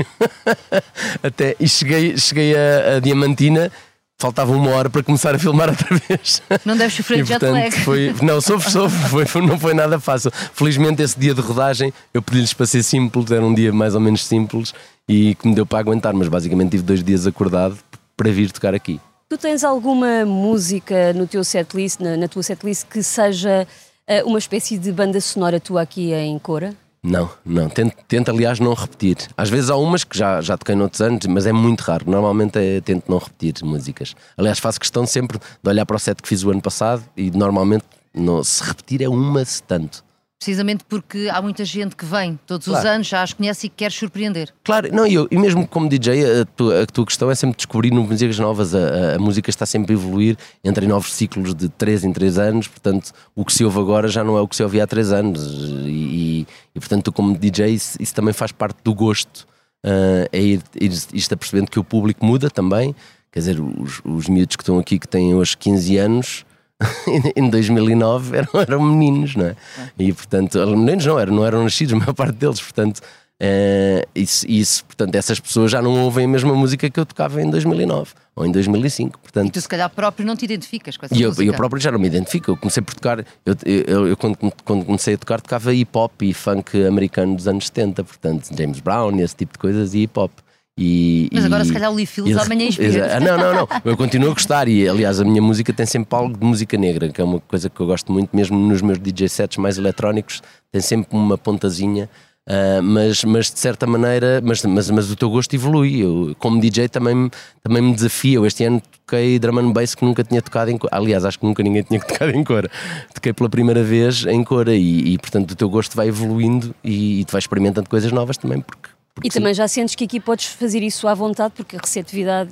até, 1.22 1.56
e 1.60 1.70
cheguei, 1.70 2.18
cheguei 2.18 2.56
a, 2.56 2.96
a 2.96 3.00
Diamantina, 3.00 3.72
faltava 4.20 4.52
uma 4.52 4.72
hora 4.72 4.90
para 4.90 5.04
começar 5.04 5.36
a 5.36 5.40
filmar 5.40 5.70
outra 5.70 5.96
vez. 6.08 6.42
Não 6.66 6.76
deves 6.76 6.96
sofrer 6.96 7.20
E, 7.20 7.24
jet 7.26 7.44
lag. 7.46 7.72
Foi, 7.84 8.14
não, 8.22 8.42
sofro, 8.42 8.70
sofro, 8.72 9.10
foi, 9.10 9.26
foi- 9.26 9.42
não 9.46 9.60
foi 9.60 9.74
nada 9.74 10.00
fácil. 10.00 10.32
Felizmente, 10.54 11.02
esse 11.02 11.18
dia 11.20 11.34
de 11.34 11.42
rodagem, 11.42 11.94
eu 12.14 12.22
pedi-lhes 12.22 12.54
para 12.54 12.66
ser 12.66 12.82
simples, 12.84 13.30
era 13.32 13.46
um 13.46 13.54
dia 13.54 13.72
mais 13.72 13.94
ou 13.94 14.02
menos 14.02 14.26
simples 14.26 14.74
e 15.08 15.36
que 15.36 15.48
me 15.48 15.54
deu 15.56 15.66
para 15.66 15.80
aguentar, 15.80 16.14
mas 16.14 16.28
basicamente 16.28 16.72
tive 16.72 16.84
dois 16.84 17.04
dias 17.04 17.28
acordado 17.28 17.78
para 18.16 18.32
vir 18.32 18.52
tocar 18.52 18.74
aqui. 18.74 19.00
Tu 19.30 19.38
tens 19.38 19.64
alguma 19.64 20.26
música 20.26 21.14
no 21.14 21.28
teu 21.28 21.44
setlist, 21.44 22.00
na, 22.00 22.16
na 22.18 22.28
tua 22.28 22.42
setlist, 22.42 22.86
que 22.90 23.04
seja 23.04 23.68
eh, 24.08 24.24
uma 24.24 24.40
espécie 24.40 24.78
de 24.78 24.92
banda 24.92 25.20
sonora 25.22 25.60
tua 25.60 25.82
aqui 25.82 26.14
em 26.14 26.40
Cora? 26.40 26.74
Não, 27.08 27.30
não. 27.46 27.70
Tento, 27.70 27.96
tento, 28.06 28.30
aliás, 28.30 28.60
não 28.60 28.74
repetir. 28.74 29.18
Às 29.38 29.50
vezes 29.50 29.70
há 29.70 29.78
umas 29.78 30.04
que 30.04 30.18
já, 30.18 30.42
já 30.42 30.58
toquei 30.58 30.76
noutros 30.76 31.00
anos, 31.00 31.26
mas 31.28 31.46
é 31.46 31.54
muito 31.54 31.80
raro. 31.82 32.04
Normalmente 32.06 32.60
é, 32.60 32.82
tento 32.82 33.10
não 33.10 33.18
repetir 33.18 33.54
músicas. 33.64 34.14
Aliás, 34.36 34.60
faço 34.60 34.78
questão 34.78 35.08
sempre 35.08 35.40
de 35.40 35.70
olhar 35.70 35.86
para 35.86 35.96
o 35.96 36.00
set 36.00 36.22
que 36.22 36.28
fiz 36.28 36.44
o 36.44 36.52
ano 36.52 36.62
passado 36.62 37.02
e 37.16 37.32
normalmente 37.32 37.86
não, 38.14 38.44
se 38.44 38.62
repetir 38.62 39.02
é 39.02 39.08
uma 39.08 39.46
se 39.46 39.64
tanto. 39.64 40.04
Precisamente 40.40 40.84
porque 40.88 41.28
há 41.32 41.42
muita 41.42 41.66
gente 41.66 41.96
que 41.96 42.06
vem 42.06 42.40
todos 42.46 42.68
os 42.68 42.74
Claro. 42.74 42.90
anos, 42.90 43.08
já 43.08 43.24
as 43.24 43.34
conhece 43.34 43.66
e 43.66 43.70
quer 43.70 43.92
surpreender. 43.92 44.54
Claro, 44.64 44.88
não, 44.94 45.06
e, 45.08 45.16
eu, 45.16 45.28
e 45.32 45.38
mesmo 45.38 45.68
como 45.68 45.90
DJ, 45.90 46.42
a 46.42 46.46
tua, 46.46 46.84
a 46.84 46.86
tua 46.86 47.06
questão 47.08 47.32
é 47.32 47.34
sempre 47.36 47.58
descobrir 47.58 47.92
músicas 47.92 48.38
novas. 48.38 48.76
A, 48.76 48.78
a- 48.78 49.16
a 49.16 49.20
música 49.20 49.50
está 49.50 49.66
sempre 49.66 49.94
a 49.94 49.96
evoluir, 49.98 50.38
entra 50.64 50.86
em 50.86 50.88
novos 50.88 51.12
ciclos 51.12 51.56
de 51.56 51.68
3 51.70 52.04
em 52.04 52.14
3 52.14 52.38
anos. 52.38 52.68
Portanto, 52.68 53.12
o 53.36 53.44
que 53.44 53.52
se 53.52 53.66
ouve 53.66 53.80
agora 53.80 54.08
já 54.08 54.24
não 54.24 54.38
é 54.38 54.42
o 54.42 54.48
que 54.48 54.56
se 54.56 54.62
ouvia 54.62 54.84
há 54.84 54.88
3 54.88 55.12
anos. 55.12 55.42
E, 55.86 55.90
e- 55.90 56.48
e, 56.76 56.80
portanto, 56.80 57.06
tu, 57.06 57.12
como 57.12 57.36
DJ, 57.36 57.70
isso, 57.74 57.98
isso 58.00 58.14
também 58.14 58.34
faz 58.34 58.52
parte 58.52 58.78
do 58.84 58.94
gosto. 58.94 59.48
ah, 59.84 60.28
é 60.32 60.40
ir, 60.40 60.62
ir, 60.80 60.92
ir 61.14 61.22
-se 61.22 61.34
apercebendo 61.34 61.72
que 61.72 61.80
o 61.80 61.84
público 61.84 62.24
muda 62.24 62.50
também. 62.50 62.96
Quer 63.32 63.40
dizer, 63.40 63.60
os, 63.60 64.02
os 64.06 64.28
miúdos 64.28 64.56
que 64.56 64.62
estão 64.64 64.78
aqui, 64.80 65.00
que 65.00 65.08
têm 65.08 65.34
hoje 65.34 65.58
15 65.58 65.98
anos. 65.98 66.46
em 67.36 67.50
2009 67.50 68.38
eram, 68.38 68.50
eram 68.62 68.82
meninos, 68.82 69.36
não 69.36 69.46
é? 69.48 69.56
E 69.98 70.14
portanto, 70.14 70.60
meninos 70.78 71.06
não 71.06 71.20
eram, 71.20 71.34
não 71.36 71.46
eram 71.46 71.64
nascidos, 71.64 71.94
a 71.96 71.98
maior 71.98 72.14
parte 72.14 72.36
deles, 72.36 72.62
portanto, 72.62 73.02
eh, 73.40 74.08
isso, 74.16 74.46
isso, 74.50 74.86
portanto, 74.86 75.14
essas 75.16 75.40
pessoas 75.40 75.72
já 75.72 75.82
não 75.82 76.04
ouvem 76.04 76.26
a 76.26 76.28
mesma 76.28 76.54
música 76.56 76.90
que 76.90 77.00
eu 77.00 77.06
tocava 77.06 77.42
em 77.42 77.50
2009 77.50 78.12
ou 78.36 78.46
em 78.46 78.52
2005, 78.52 79.18
E 79.18 79.22
portanto. 79.22 79.54
tu, 79.54 79.62
se 79.62 79.68
calhar, 79.68 79.90
próprio 79.90 80.26
não 80.26 80.36
te 80.36 80.46
identificas 80.46 80.98
com 80.98 81.06
essa 81.06 81.16
E 81.16 81.22
eu, 81.22 81.30
música. 81.30 81.46
eu 81.46 81.54
próprio 81.54 81.82
já 81.82 81.92
não 81.92 82.00
me 82.00 82.08
identifico. 82.08 82.52
Eu 82.52 82.58
comecei 82.58 82.82
por 82.84 82.94
tocar, 82.96 83.20
eu, 83.20 83.56
eu, 83.66 84.08
eu 84.08 84.18
quando, 84.18 84.38
quando 84.64 84.86
comecei 84.86 85.16
a 85.16 85.18
tocar, 85.18 85.40
tocava 85.42 85.74
hip 85.74 85.90
hop 85.96 86.22
e 86.22 86.34
funk 86.34 86.84
americano 86.86 87.36
dos 87.36 87.48
anos 87.48 87.66
70, 87.68 88.04
portanto, 88.04 88.50
James 88.58 88.80
Brown, 88.80 89.20
esse 89.20 89.36
tipo 89.36 89.54
de 89.54 89.60
coisas 89.60 89.94
e 89.94 90.02
hip 90.04 90.20
hop. 90.20 90.32
E, 90.78 91.28
Mas 91.34 91.44
agora, 91.46 91.64
e- 91.64 91.66
se 91.66 91.74
calhar, 91.74 91.92
o 91.92 91.96
Lee 91.96 92.06
Fields 92.06 92.38
amanhã 92.38 92.68
inspira. 92.68 92.88
Exa- 92.88 93.18
Ah, 93.18 93.20
Não, 93.20 93.38
não, 93.38 93.54
não. 93.54 93.68
Eu 93.84 93.98
continuo 93.98 94.30
a 94.30 94.34
gostar 94.34 94.68
e, 94.68 94.88
aliás, 94.88 95.20
a 95.20 95.26
minha 95.26 95.42
música 95.42 95.74
tem 95.74 95.86
sempre 95.86 96.16
algo 96.16 96.38
de 96.38 96.46
música 96.46 96.78
negra, 96.78 97.10
que 97.10 97.20
é 97.20 97.24
uma 97.24 97.40
coisa 97.40 97.70
que 97.70 97.80
eu 97.80 97.88
gosto 97.88 98.12
muito, 98.12 98.36
mesmo 98.36 98.58
nos 98.58 98.82
meus 98.82 99.00
DJ 99.00 99.28
sets 99.28 99.58
mais 99.58 99.78
eletrónicos, 99.78 100.42
tem 100.72 100.80
sempre 100.82 101.18
uma 101.18 101.36
pontazinha. 101.38 102.08
ah, 102.48 102.80
mas, 102.84 103.24
mas 103.24 103.52
de 103.52 103.60
certa 103.60 103.88
maneira, 103.88 104.40
mas, 104.44 104.64
mas, 104.64 104.90
mas 104.92 105.12
o 105.12 105.16
teu 105.16 105.30
gosto 105.32 105.54
evolui. 105.56 106.00
Eu, 106.02 106.36
como 106.38 106.60
DJ, 106.62 106.88
também, 106.88 107.16
me- 107.16 107.32
também 107.64 107.82
me 107.82 107.94
desafia. 107.96 108.36
Eu 108.38 108.46
este 108.46 108.64
ano 108.64 108.80
toquei 109.06 109.40
drum 109.40 109.58
and 109.58 109.72
bass 109.72 109.96
que 109.96 110.06
nunca 110.06 110.24
tinha 110.24 110.42
tocado 110.44 110.70
em 110.70 110.78
cor. 110.78 110.90
Aliás, 110.94 111.26
acho 111.26 111.40
que 111.40 111.46
nunca 111.46 111.64
ninguém 111.64 111.82
tinha 111.82 112.00
tocado 112.06 112.32
em 112.32 112.44
cor. 112.44 112.70
Toquei 113.16 113.34
pela 113.34 113.50
primeira 113.50 113.84
vez 113.84 114.26
em 114.28 114.44
cor 114.44 114.68
e, 114.68 115.14
e, 115.14 115.18
portanto, 115.18 115.52
o 115.52 115.56
teu 115.56 115.70
gosto 115.70 115.96
vai 115.96 116.08
evoluindo 116.08 116.74
e, 116.84 117.22
e 117.22 117.26
tu 117.26 117.32
vais 117.32 117.44
experimentando 117.44 117.90
coisas 117.90 118.12
novas 118.12 118.38
também, 118.38 118.62
porque. 118.62 118.90
E 119.24 119.30
também 119.30 119.54
já 119.54 119.68
sentes 119.68 119.96
que 119.96 120.04
aqui 120.04 120.20
podes 120.20 120.46
fazer 120.46 120.84
isso 120.84 121.08
à 121.08 121.14
vontade, 121.14 121.54
porque 121.56 121.76
a 121.76 121.80
receptividade 121.80 122.52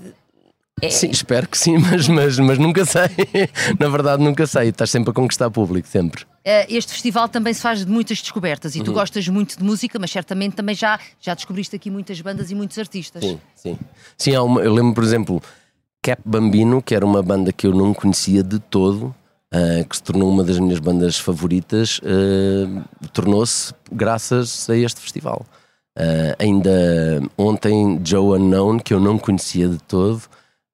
é. 0.82 0.90
Sim, 0.90 1.10
espero 1.10 1.48
que 1.48 1.58
sim, 1.58 1.78
mas, 1.80 2.08
mas, 2.08 2.38
mas 2.40 2.58
nunca 2.58 2.84
sei. 2.86 3.04
Na 3.80 3.88
verdade, 3.88 4.22
nunca 4.24 4.46
sei. 4.46 4.70
Estás 4.70 4.90
sempre 4.90 5.12
a 5.12 5.14
conquistar 5.14 5.50
público, 5.50 5.88
sempre. 5.88 6.26
Eh, 6.44 6.66
Este 6.70 6.92
festival 6.92 7.30
também 7.30 7.54
se 7.54 7.62
faz 7.62 7.86
de 7.86 7.92
muitas 7.92 8.20
descobertas 8.20 8.76
e 8.76 8.80
Uhum. 8.80 8.86
tu 8.86 8.94
gostas 8.94 9.28
muito 9.30 9.58
de 9.58 9.64
música, 9.64 9.98
mas 10.00 10.12
certamente 10.12 10.54
também 10.56 10.76
já, 10.76 11.00
já 11.22 11.34
descobriste 11.34 11.76
aqui 11.76 11.90
muitas 11.90 12.20
bandas 12.20 12.52
e 12.52 12.56
muitos 12.56 12.78
artistas. 12.78 13.24
Sim, 13.24 13.40
sim. 13.56 13.80
Sim, 14.18 14.36
há 14.36 14.44
uma, 14.44 14.62
eu 14.62 14.74
lembro, 14.74 14.94
por 14.94 15.04
exemplo, 15.04 15.42
Cap 16.02 16.22
Bambino, 16.26 16.82
que 16.82 16.94
era 16.94 17.06
uma 17.06 17.24
banda 17.24 17.54
que 17.54 17.66
eu 17.68 17.74
não 17.74 17.94
conhecia 17.94 18.44
de 18.44 18.60
todo, 18.60 19.16
ah, 19.54 19.84
que 19.90 19.96
se 19.96 20.04
tornou 20.04 20.30
uma 20.30 20.44
das 20.44 20.60
minhas 20.60 20.80
bandas 20.80 21.18
favoritas, 21.18 22.02
ah, 22.04 22.84
tornou-se 23.14 23.74
graças 23.92 24.70
a 24.70 24.76
este 24.76 25.00
festival. 25.00 25.46
Ah, 25.98 26.36
ainda 26.40 27.22
ontem, 27.38 28.00
Joe 28.04 28.38
Unknown, 28.38 28.80
que 28.80 28.94
eu 28.94 29.00
não 29.00 29.18
conhecia 29.18 29.68
de 29.68 29.78
todo, 29.78 30.22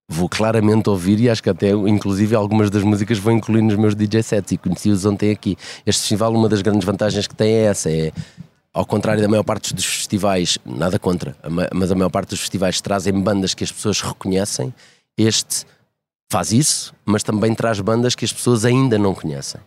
vou 0.09 0.27
claramente 0.27 0.89
ouvir 0.89 1.19
e 1.19 1.29
acho 1.29 1.43
que 1.43 1.49
até, 1.49 1.69
inclusive, 1.69 2.35
algumas 2.35 2.69
das 2.69 2.83
músicas 2.83 3.19
vou 3.19 3.31
incluir 3.31 3.61
nos 3.61 3.75
meus 3.75 3.95
DJ 3.95 4.23
sets 4.23 4.51
e 4.51 4.57
conheci-os 4.57 5.05
ontem 5.05 5.31
aqui. 5.31 5.57
Este 5.85 6.01
festival, 6.01 6.33
uma 6.33 6.49
das 6.49 6.61
grandes 6.61 6.85
vantagens 6.85 7.27
que 7.27 7.35
tem 7.35 7.53
é 7.53 7.63
essa, 7.65 7.89
é 7.89 8.11
ao 8.73 8.85
contrário 8.85 9.21
da 9.21 9.27
maior 9.27 9.43
parte 9.43 9.73
dos 9.73 9.85
festivais, 9.85 10.57
nada 10.65 10.97
contra, 10.97 11.35
mas 11.73 11.91
a 11.91 11.95
maior 11.95 12.09
parte 12.09 12.29
dos 12.29 12.39
festivais 12.39 12.81
trazem 12.81 13.13
bandas 13.13 13.53
que 13.53 13.63
as 13.63 13.71
pessoas 13.71 14.01
reconhecem, 14.01 14.73
este 15.17 15.65
faz 16.31 16.53
isso, 16.53 16.93
mas 17.05 17.21
também 17.21 17.53
traz 17.53 17.81
bandas 17.81 18.15
que 18.15 18.23
as 18.23 18.31
pessoas 18.31 18.63
ainda 18.63 18.97
não 18.97 19.13
conhecem 19.13 19.59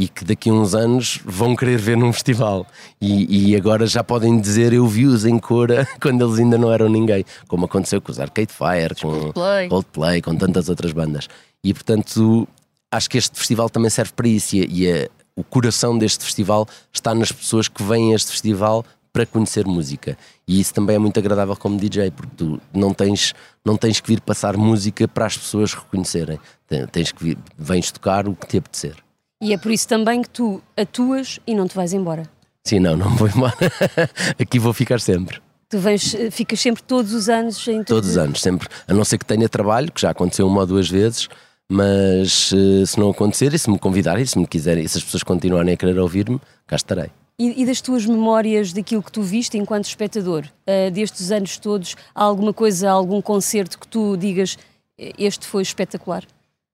e 0.00 0.08
que 0.08 0.24
daqui 0.24 0.48
a 0.48 0.52
uns 0.52 0.74
anos 0.74 1.20
vão 1.24 1.54
querer 1.54 1.76
ver 1.78 1.96
num 1.96 2.12
festival 2.12 2.66
e, 3.00 3.50
e 3.50 3.56
agora 3.56 3.86
já 3.86 4.02
podem 4.02 4.40
dizer 4.40 4.72
eu 4.72 4.86
vi-os 4.86 5.24
em 5.26 5.38
Cora 5.38 5.86
quando 6.00 6.24
eles 6.24 6.38
ainda 6.38 6.56
não 6.56 6.72
eram 6.72 6.88
ninguém, 6.88 7.24
como 7.48 7.66
aconteceu 7.66 8.00
com 8.00 8.10
os 8.10 8.18
Arcade 8.18 8.50
Fire, 8.52 8.94
com 9.00 9.10
Coldplay. 9.20 9.68
Coldplay, 9.68 10.22
com 10.22 10.34
tantas 10.36 10.68
outras 10.68 10.92
bandas. 10.92 11.28
E 11.62 11.74
portanto, 11.74 12.48
acho 12.90 13.10
que 13.10 13.18
este 13.18 13.38
festival 13.38 13.68
também 13.68 13.90
serve 13.90 14.12
para 14.12 14.26
isso. 14.28 14.56
E, 14.56 14.66
e 14.84 14.90
a- 14.92 15.08
o 15.36 15.44
coração 15.44 15.96
deste 15.98 16.24
festival 16.24 16.66
está 16.92 17.14
nas 17.14 17.30
pessoas 17.32 17.68
que 17.68 17.82
vêm 17.82 18.12
a 18.12 18.16
este 18.16 18.30
festival 18.30 18.84
para 19.12 19.26
conhecer 19.26 19.66
música. 19.66 20.16
E 20.46 20.60
isso 20.60 20.72
também 20.72 20.96
é 20.96 20.98
muito 20.98 21.18
agradável 21.18 21.56
como 21.56 21.76
DJ, 21.78 22.10
porque 22.10 22.32
tu 22.36 22.60
não 22.72 22.94
tens, 22.94 23.34
não 23.64 23.76
tens 23.76 24.00
que 24.00 24.08
vir 24.08 24.20
passar 24.20 24.56
música 24.56 25.06
para 25.08 25.26
as 25.26 25.36
pessoas 25.36 25.74
reconhecerem. 25.74 26.38
Te- 26.68 26.86
Tens 26.86 27.10
que 27.12 27.22
vir, 27.24 27.38
vens 27.58 27.90
tocar 27.90 28.26
o 28.28 28.34
que 28.34 28.46
te 28.46 28.58
apetecer. 28.58 28.94
E 29.42 29.54
é 29.54 29.58
por 29.58 29.72
isso 29.72 29.88
também 29.88 30.20
que 30.20 30.28
tu 30.28 30.60
atuas 30.76 31.40
e 31.46 31.54
não 31.54 31.66
te 31.66 31.74
vais 31.74 31.94
embora. 31.94 32.28
Sim, 32.62 32.78
não, 32.80 32.94
não 32.94 33.08
vou 33.16 33.26
embora. 33.26 33.54
Aqui 34.38 34.58
vou 34.58 34.72
ficar 34.74 35.00
sempre. 35.00 35.40
Tu 35.68 35.78
vens, 35.78 36.14
eh, 36.14 36.30
ficas 36.30 36.60
sempre 36.60 36.82
todos 36.82 37.14
os 37.14 37.28
anos 37.28 37.66
em 37.66 37.82
Todos 37.82 38.10
os 38.10 38.18
anos, 38.18 38.42
sempre. 38.42 38.68
A 38.86 38.92
não 38.92 39.02
ser 39.04 39.16
que 39.16 39.24
tenha 39.24 39.48
trabalho, 39.48 39.90
que 39.90 40.00
já 40.00 40.10
aconteceu 40.10 40.46
uma 40.46 40.60
ou 40.60 40.66
duas 40.66 40.90
vezes, 40.90 41.26
mas 41.70 42.52
eh, 42.52 42.84
se 42.84 42.98
não 43.00 43.08
acontecer, 43.10 43.54
e 43.54 43.58
se 43.58 43.70
me 43.70 43.78
convidarem, 43.78 44.26
se 44.26 44.38
me 44.38 44.46
quiserem, 44.46 44.84
e 44.84 44.88
se 44.88 44.98
as 44.98 45.04
pessoas 45.04 45.22
continuarem 45.22 45.72
a 45.72 45.76
querer 45.76 45.98
ouvir-me, 45.98 46.38
cá 46.66 46.76
estarei. 46.76 47.08
E, 47.38 47.62
e 47.62 47.64
das 47.64 47.80
tuas 47.80 48.04
memórias 48.04 48.74
daquilo 48.74 49.02
que 49.02 49.10
tu 49.12 49.22
viste 49.22 49.56
enquanto 49.56 49.86
espectador, 49.86 50.44
eh, 50.66 50.90
destes 50.90 51.30
anos 51.30 51.56
todos, 51.56 51.96
há 52.14 52.22
alguma 52.22 52.52
coisa, 52.52 52.90
algum 52.90 53.22
concerto 53.22 53.78
que 53.78 53.88
tu 53.88 54.18
digas 54.18 54.58
"Eh, 54.98 55.12
este 55.16 55.46
foi 55.46 55.62
espetacular? 55.62 56.24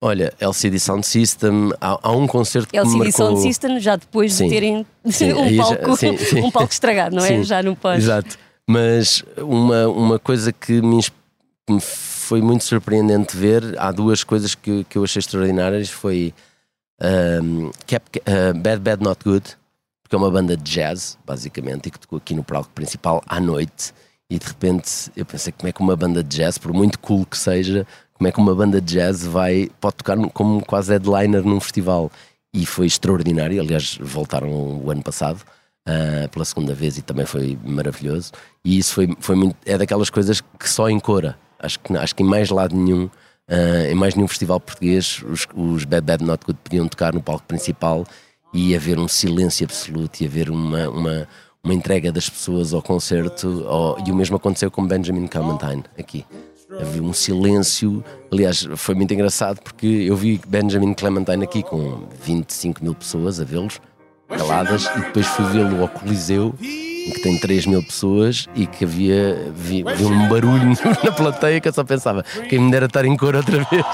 Olha, 0.07 0.33
LCD 0.41 0.79
Sound 0.79 1.05
System, 1.07 1.71
há, 1.81 1.99
há 2.03 2.13
um 2.13 2.27
concerto 2.27 2.69
que 2.69 2.77
me 2.77 2.83
LCD 2.85 2.99
marcou... 3.05 3.27
Sound 3.27 3.41
System, 3.43 3.81
já 3.81 3.97
depois 3.97 4.33
Sim. 4.35 4.45
de 4.45 4.51
terem 4.51 4.87
Sim, 5.07 5.33
um, 5.35 5.43
aí 5.43 5.57
já- 5.57 5.65
palco, 5.65 5.97
sim, 5.97 6.17
um 6.45 6.51
palco 6.51 6.73
estragado, 6.73 7.17
não 7.17 7.25
é? 7.25 7.43
Já 7.43 7.63
no 7.63 7.75
pós. 7.75 8.05
Exato. 8.05 8.39
Mas 8.69 9.23
uma, 9.37 9.89
uma 9.89 10.19
coisa 10.19 10.53
que 10.53 10.81
me, 10.81 11.01
me 11.69 11.81
foi 11.81 12.41
muito 12.41 12.65
surpreendente 12.65 13.37
ver, 13.37 13.75
há 13.79 13.91
duas 13.91 14.23
coisas 14.25 14.55
que, 14.55 14.85
que 14.85 14.97
eu 14.99 15.05
achei 15.05 15.21
extraordinárias, 15.21 15.89
foi 15.91 16.33
um, 17.43 17.71
Cap- 17.87 18.19
uh, 18.21 18.55
Bad 18.59 18.79
Bad 18.81 19.03
Not 19.03 19.23
Good, 19.25 19.57
porque 20.03 20.15
é 20.15 20.19
uma 20.19 20.31
banda 20.31 20.57
de 20.57 20.63
jazz, 20.63 21.19
basicamente, 21.27 21.87
e 21.87 21.91
que 21.91 21.99
tocou 21.99 22.17
aqui 22.19 22.35
no 22.35 22.43
palco 22.45 22.71
principal 22.75 23.23
à 23.27 23.41
noite, 23.41 23.93
e 24.31 24.39
de 24.39 24.47
repente 24.47 25.11
eu 25.17 25.25
pensei 25.25 25.53
como 25.53 25.69
é 25.69 25.73
que 25.73 25.81
uma 25.81 25.95
banda 25.97 26.23
de 26.23 26.37
jazz, 26.37 26.59
por 26.59 26.73
muito 26.73 26.99
cool 26.99 27.25
que 27.27 27.39
seja, 27.39 27.87
como 28.17 28.29
é 28.29 28.33
que 28.33 28.39
uma 28.39 28.55
banda 28.55 28.81
de 28.81 28.95
jazz 28.95 29.25
vai, 29.27 29.69
pode 29.81 29.97
tocar 29.97 30.17
como 30.31 30.65
quase 30.65 30.93
headliner 30.93 31.45
num 31.45 31.61
festival. 31.61 32.11
E 32.55 32.65
foi 32.65 32.87
extraordinário, 32.87 33.61
aliás, 33.61 33.99
voltaram 34.01 34.49
o 34.83 34.91
ano 34.91 35.03
passado. 35.03 35.41
ah, 35.89 36.29
pela 36.33 36.45
segunda 36.45 36.75
vez 36.75 36.99
e 36.99 37.03
também 37.03 37.25
foi 37.27 37.57
maravilhoso. 37.65 38.33
E 38.65 38.77
isso 38.79 38.93
foi, 38.95 39.15
foi 39.21 39.37
muito, 39.37 39.57
é 39.65 39.79
daquelas 39.79 40.11
coisas 40.11 40.41
que 40.59 40.69
só 40.69 40.89
em 40.91 40.99
Cora, 40.99 41.39
acho 41.61 41.79
que, 41.79 41.97
acho 41.97 42.15
que 42.15 42.23
em 42.25 42.27
mais 42.27 42.51
lado 42.51 42.75
nenhum, 42.75 43.09
ah, 43.49 43.89
em 43.91 43.95
mais 43.95 44.15
nenhum 44.17 44.27
festival 44.27 44.59
português, 44.59 45.23
os, 45.29 45.47
os 45.55 45.85
Bad 45.85 46.05
Bad 46.05 46.25
Not 46.25 46.45
Good 46.45 46.59
podiam 46.65 46.89
tocar 46.89 47.15
no 47.15 47.23
palco 47.23 47.45
principal 47.47 48.05
e 48.53 48.75
haver 48.75 48.99
um 48.99 49.07
silêncio 49.07 49.65
absoluto 49.65 50.21
e 50.23 50.27
haver 50.27 50.51
uma, 50.51 50.89
uma, 50.89 51.29
uma 51.63 51.75
entrega 51.75 52.11
das 52.11 52.29
pessoas 52.29 52.73
ao 52.75 52.83
concerto. 52.83 53.65
ao- 53.69 53.97
e 54.05 54.11
o 54.11 54.15
mesmo 54.17 54.37
aconteceu 54.37 54.71
com 54.73 54.85
Benjamin 54.87 55.27
Clementine 55.29 55.85
aqui. 55.99 56.25
Havia 56.71 57.03
um 57.03 57.13
silêncio. 57.13 58.05
Aliás, 58.31 58.69
foi 58.77 58.95
muito 58.95 59.15
engraçado 59.15 59.61
porque 59.63 59.87
eu 59.87 60.17
vi 60.17 60.41
Benjamin 60.49 60.95
Clementine 60.95 61.45
aqui 61.45 61.63
com 61.63 62.09
25 62.23 62.83
mil 62.83 62.95
pessoas 62.95 63.41
a 63.41 63.45
vê-los, 63.45 63.81
caladas, 64.29 64.87
e 64.97 65.01
depois 65.01 65.27
fui 65.27 65.45
vê-lo 65.47 65.81
ao 65.81 65.89
Coliseu, 65.89 66.53
que 66.59 67.21
tem 67.23 67.39
3 67.39 67.67
mil 67.67 67.83
pessoas, 67.85 68.47
e 68.55 68.67
que 68.67 68.85
havia, 68.85 69.53
vi, 69.55 69.85
vi 69.85 70.05
um 70.05 70.29
barulho 70.29 70.73
na 71.05 71.13
plateia 71.13 71.61
que 71.61 71.69
eu 71.69 71.73
só 71.73 71.85
pensava, 71.85 72.25
quem 72.49 72.59
me 72.59 72.71
dera 72.71 72.87
estar 72.87 73.05
em 73.05 73.17
cor 73.17 73.37
outra 73.37 73.65
vez. 73.71 73.87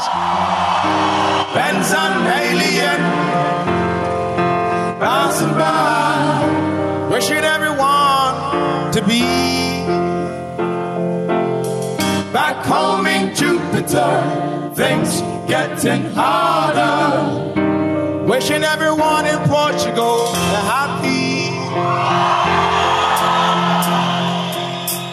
Wishing 7.10 7.44
everyone 7.44 8.90
to 8.92 9.02
be 9.06 9.71
Jupiter. 13.82 14.72
Things 14.74 15.22
getting 15.48 16.04
harder, 16.14 17.52
wishing 18.26 18.62
everyone 18.62 19.26
in 19.26 19.38
Portugal 19.48 20.32
happy. 20.66 21.50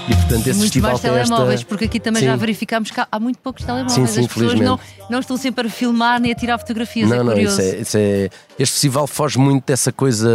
E 0.07 0.15
portanto, 0.15 0.47
esse 0.47 0.57
Muito 0.57 0.61
festival 0.61 0.91
mais 0.91 1.01
telemóveis, 1.01 1.59
esta... 1.59 1.67
porque 1.67 1.85
aqui 1.85 1.99
também 1.99 2.21
Sim. 2.21 2.27
já 2.27 2.35
verificámos 2.35 2.89
que 2.91 2.99
há, 2.99 3.19
muito 3.19 3.39
poucos 3.39 3.63
telemóveis. 3.63 3.93
Sim, 3.93 4.07
sim, 4.07 4.25
As 4.25 4.33
pessoas 4.33 4.59
não, 4.59 4.79
não 5.09 5.19
estão 5.19 5.37
sempre 5.37 5.67
a 5.67 5.69
filmar 5.69 6.19
nem 6.19 6.31
a 6.31 6.35
tirar 6.35 6.57
fotografias. 6.57 7.09
Não, 7.09 7.17
é 7.17 7.23
não, 7.23 7.33
curioso. 7.33 7.61
isso 7.61 7.75
é, 7.75 7.81
isso 7.81 7.97
é- 7.97 8.29
Este 8.57 8.73
festival 8.73 9.05
foge 9.07 9.37
muito 9.37 9.65
dessa 9.65 9.91
coisa 9.91 10.29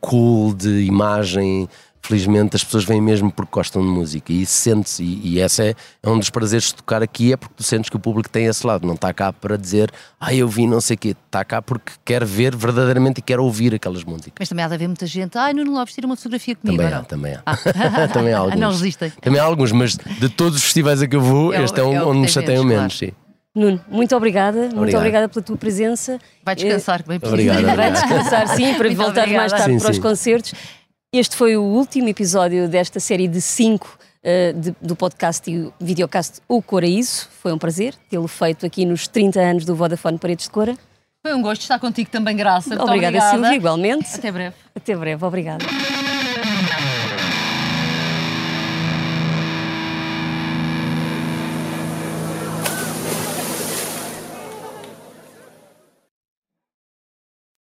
cool 0.00 0.54
de 0.54 0.82
imagem. 0.84 1.68
Felizmente 2.04 2.56
as 2.56 2.64
pessoas 2.64 2.84
vêm 2.84 3.00
mesmo 3.00 3.30
porque 3.30 3.52
gostam 3.52 3.80
de 3.80 3.86
música 3.88 4.32
e 4.32 4.42
isso 4.42 4.54
sente-se. 4.54 5.04
E, 5.04 5.34
e 5.34 5.40
esse 5.40 5.62
é, 5.62 5.74
é 6.02 6.10
um 6.10 6.18
dos 6.18 6.30
prazeres 6.30 6.66
de 6.66 6.74
tocar 6.74 7.00
aqui, 7.02 7.32
é 7.32 7.36
porque 7.36 7.54
tu 7.56 7.62
sentes 7.62 7.88
que 7.88 7.94
o 7.94 7.98
público 8.00 8.28
tem 8.28 8.46
esse 8.46 8.66
lado. 8.66 8.84
Não 8.86 8.94
está 8.94 9.12
cá 9.14 9.32
para 9.32 9.56
dizer, 9.56 9.90
ah, 10.20 10.34
eu 10.34 10.48
vi 10.48 10.66
não 10.66 10.80
sei 10.80 10.96
o 10.96 10.98
quê. 10.98 11.16
Está 11.26 11.44
cá 11.44 11.62
porque 11.62 11.92
quer 12.04 12.24
ver 12.24 12.56
verdadeiramente 12.56 13.18
e 13.20 13.22
quer 13.22 13.38
ouvir 13.38 13.72
aquelas 13.74 14.02
músicas. 14.02 14.32
Mas 14.40 14.48
também 14.48 14.64
há 14.64 14.68
de 14.68 14.74
haver 14.74 14.88
muita 14.88 15.06
gente. 15.06 15.38
Ai, 15.38 15.52
Nuno 15.52 15.72
Lopes, 15.72 15.94
tira 15.94 16.06
uma 16.06 16.16
fotografia 16.16 16.56
comigo. 16.56 16.82
Também 16.82 16.94
há, 16.98 17.02
também 17.04 17.34
há. 17.34 17.42
Ah. 17.46 18.08
também 18.12 18.32
há 18.34 18.38
alguns. 18.40 18.58
Não 18.60 18.70
resistem. 18.70 19.12
Também 19.20 19.40
há 19.40 19.44
alguns, 19.44 19.70
mas 19.70 19.96
de 19.96 20.28
todos 20.28 20.58
os 20.58 20.64
festivais 20.64 21.00
a 21.02 21.06
que 21.06 21.14
eu 21.14 21.20
vou, 21.20 21.54
É 21.54 21.62
este 21.62 21.78
é, 21.78 21.84
um, 21.84 21.94
é 21.94 22.02
onde 22.04 22.18
me 22.18 22.24
tem 22.26 22.32
chateiam 22.32 22.64
menos, 22.64 22.78
menos. 22.80 22.98
Sim. 22.98 23.12
Nuno, 23.54 23.78
muito 23.86 24.16
obrigada, 24.16 24.60
muito 24.62 24.78
Obrigado. 24.78 25.00
obrigada 25.00 25.28
pela 25.28 25.42
tua 25.44 25.56
presença. 25.58 26.18
Vai 26.42 26.54
descansar, 26.54 27.02
que 27.02 27.08
bem 27.10 27.20
preciso. 27.20 27.50
Obrigado. 27.50 27.68
Eh, 27.68 27.76
Vai 27.76 27.92
descansar, 27.92 28.48
sim, 28.48 28.74
para 28.74 28.84
Muito 28.88 28.96
voltar 28.96 29.26
mais 29.28 29.52
obrigada. 29.52 29.56
tarde 29.58 29.72
Sim, 29.74 29.78
para 29.78 29.90
os 29.90 29.96
sim. 29.96 30.02
concertos. 30.02 30.54
Este 31.14 31.36
foi 31.36 31.56
o 31.58 31.62
último 31.62 32.08
episódio 32.08 32.66
desta 32.68 32.98
série 32.98 33.28
de 33.28 33.38
cinco 33.40 33.98
eh, 34.22 34.52
de- 34.54 34.74
do 34.80 34.96
podcast 34.96 35.50
e 35.50 35.70
videocast 35.78 36.40
O 36.48 36.62
Coraíso. 36.62 37.28
Foi 37.42 37.52
um 37.52 37.58
prazer 37.58 37.94
tê-lo 38.08 38.26
feito 38.26 38.64
aqui 38.64 38.86
nos 38.86 39.06
30 39.06 39.38
anos 39.38 39.64
do 39.66 39.74
Vodafone 39.76 40.16
Paredes 40.16 40.46
de 40.46 40.50
Cora. 40.50 40.74
Foi 41.22 41.34
um 41.34 41.42
gosto 41.42 41.60
estar 41.62 41.78
contigo 41.78 42.08
também, 42.10 42.34
Graça. 42.34 42.70
Muito 42.70 42.82
obrigada, 42.84 43.18
obrigada. 43.18 43.30
Silvia, 43.42 43.56
igualmente. 43.56 44.08
Até 44.14 44.32
breve. 44.32 44.56
Até 44.74 44.96
breve, 44.96 45.24
obrigada. 45.24 45.66